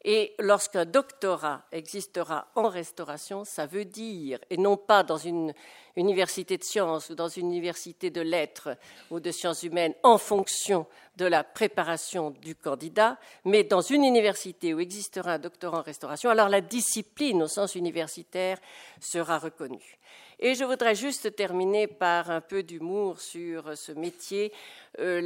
Et 0.05 0.35
lorsqu'un 0.39 0.85
doctorat 0.85 1.65
existera 1.73 2.47
en 2.55 2.69
restauration, 2.69 3.45
ça 3.45 3.67
veut 3.67 3.85
dire, 3.85 4.39
et 4.49 4.57
non 4.57 4.77
pas 4.77 5.03
dans 5.03 5.17
une 5.17 5.53
université 5.97 6.57
de 6.57 6.63
sciences 6.63 7.11
ou 7.11 7.17
dans 7.17 7.29
une 7.29 7.49
université 7.49 8.09
de 8.11 8.21
lettres 8.21 8.77
ou 9.11 9.19
de 9.19 9.33
sciences 9.33 9.65
humaines 9.65 9.95
en 10.05 10.17
fonction 10.17 10.87
de 11.17 11.25
la 11.25 11.43
préparation 11.43 12.31
du 12.31 12.55
candidat, 12.55 13.19
mais 13.45 13.65
dans 13.65 13.81
une 13.81 14.05
université 14.05 14.73
où 14.73 14.79
existera 14.79 15.33
un 15.33 15.39
doctorat 15.41 15.81
en 15.81 15.83
restauration, 15.83 16.31
alors 16.31 16.49
la 16.49 16.61
discipline 16.61 17.43
au 17.43 17.49
sens 17.49 17.75
universitaire 17.75 18.59
sera 19.01 19.39
reconnue. 19.39 19.99
Et 20.41 20.55
je 20.55 20.63
voudrais 20.63 20.95
juste 20.95 21.35
terminer 21.35 21.89
par 21.89 22.31
un 22.31 22.41
peu 22.41 22.63
d'humour 22.63 23.21
sur 23.21 23.77
ce 23.77 23.91
métier. 23.91 24.53
Euh, 25.01 25.21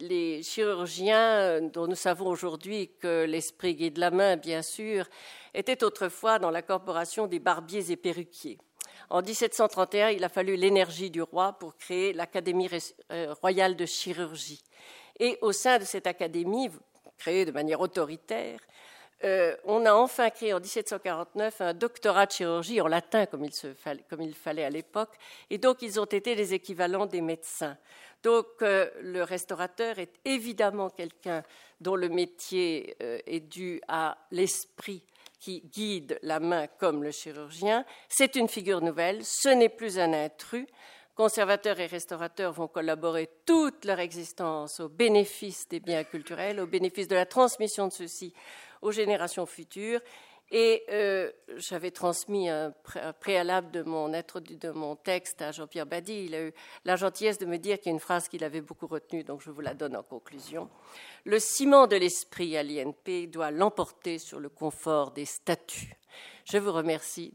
les 0.00 0.42
chirurgiens, 0.42 1.40
euh, 1.40 1.60
dont 1.68 1.86
nous 1.86 1.94
savons 1.94 2.28
aujourd'hui 2.28 2.90
que 3.00 3.24
l'esprit 3.24 3.74
guide 3.74 3.98
la 3.98 4.10
main, 4.10 4.36
bien 4.36 4.62
sûr, 4.62 5.06
étaient 5.52 5.84
autrefois 5.84 6.38
dans 6.38 6.50
la 6.50 6.62
corporation 6.62 7.26
des 7.26 7.38
barbiers 7.38 7.90
et 7.90 7.96
perruquiers. 7.96 8.56
En 9.10 9.20
1731, 9.20 10.08
il 10.08 10.24
a 10.24 10.30
fallu 10.30 10.56
l'énergie 10.56 11.10
du 11.10 11.20
roi 11.20 11.52
pour 11.58 11.76
créer 11.76 12.14
l'Académie 12.14 12.70
euh, 13.12 13.34
royale 13.42 13.76
de 13.76 13.84
chirurgie. 13.84 14.62
Et 15.20 15.36
au 15.42 15.52
sein 15.52 15.78
de 15.78 15.84
cette 15.84 16.06
académie, 16.06 16.70
créée 17.18 17.44
de 17.44 17.52
manière 17.52 17.80
autoritaire, 17.80 18.58
euh, 19.24 19.56
on 19.64 19.86
a 19.86 19.94
enfin 19.94 20.28
créé 20.28 20.52
en 20.52 20.60
1749 20.60 21.60
un 21.62 21.72
doctorat 21.72 22.26
de 22.26 22.32
chirurgie 22.32 22.80
en 22.82 22.88
latin, 22.88 23.24
comme 23.24 23.44
il, 23.44 24.34
fallait 24.34 24.64
à 24.64 24.70
l'époque, 24.70 25.12
et 25.48 25.56
donc 25.56 25.80
ils 25.80 25.98
ont 25.98 26.04
été 26.04 26.34
les 26.34 26.52
équivalents 26.52 27.06
des 27.06 27.22
médecins. 27.22 27.78
Donc 28.22 28.46
euh, 28.60 28.90
le 29.00 29.22
restaurateur 29.22 29.98
est 29.98 30.12
évidemment 30.26 30.90
quelqu'un 30.90 31.42
dont 31.80 31.96
le 31.96 32.10
métier 32.10 32.96
euh, 33.02 33.18
est 33.26 33.40
dû 33.40 33.80
à 33.88 34.18
l'esprit 34.30 35.02
qui 35.40 35.60
guide 35.60 36.18
la 36.22 36.38
main 36.38 36.66
comme 36.78 37.02
le 37.02 37.10
chirurgien. 37.10 37.84
C'est 38.08 38.36
une 38.36 38.48
figure 38.48 38.82
nouvelle, 38.82 39.20
ce 39.24 39.48
n'est 39.48 39.68
plus 39.70 39.98
un 39.98 40.12
intrus. 40.12 40.66
Conservateurs 41.14 41.78
et 41.78 41.86
restaurateurs 41.86 42.52
vont 42.52 42.66
collaborer 42.66 43.30
toute 43.46 43.84
leur 43.84 44.00
existence 44.00 44.80
au 44.80 44.88
bénéfice 44.88 45.68
des 45.68 45.78
biens 45.78 46.02
culturels, 46.02 46.58
au 46.60 46.66
bénéfice 46.66 47.06
de 47.06 47.14
la 47.14 47.24
transmission 47.24 47.86
de 47.86 47.92
ceux-ci 47.92 48.34
aux 48.84 48.92
générations 48.92 49.46
futures. 49.46 50.00
Et 50.50 50.84
euh, 50.90 51.32
j'avais 51.56 51.90
transmis 51.90 52.48
un, 52.50 52.72
préalable 53.18 53.70
de 53.70 53.82
mon, 53.82 54.08
de 54.08 54.70
mon 54.70 54.94
texte 54.94 55.40
à 55.40 55.52
Jean-Pierre 55.52 55.86
Badi. 55.86 56.26
Il 56.26 56.34
a 56.34 56.42
eu 56.46 56.52
la 56.84 56.96
gentillesse 56.96 57.38
de 57.38 57.46
me 57.46 57.56
dire 57.56 57.78
qu'il 57.78 57.86
y 57.86 57.88
a 57.88 57.94
une 57.94 58.00
phrase 58.00 58.28
qu'il 58.28 58.44
avait 58.44 58.60
beaucoup 58.60 58.86
retenue, 58.86 59.24
donc 59.24 59.40
je 59.40 59.50
vous 59.50 59.62
la 59.62 59.74
donne 59.74 59.96
en 59.96 60.02
conclusion. 60.02 60.68
Le 61.24 61.38
ciment 61.38 61.86
de 61.86 61.96
l'esprit 61.96 62.56
à 62.58 62.62
l'INP 62.62 63.26
doit 63.26 63.50
l'emporter 63.50 64.18
sur 64.18 64.38
le 64.38 64.50
confort 64.50 65.12
des 65.12 65.24
statuts. 65.24 65.96
Je 66.44 66.58
vous 66.58 66.72
remercie 66.72 67.32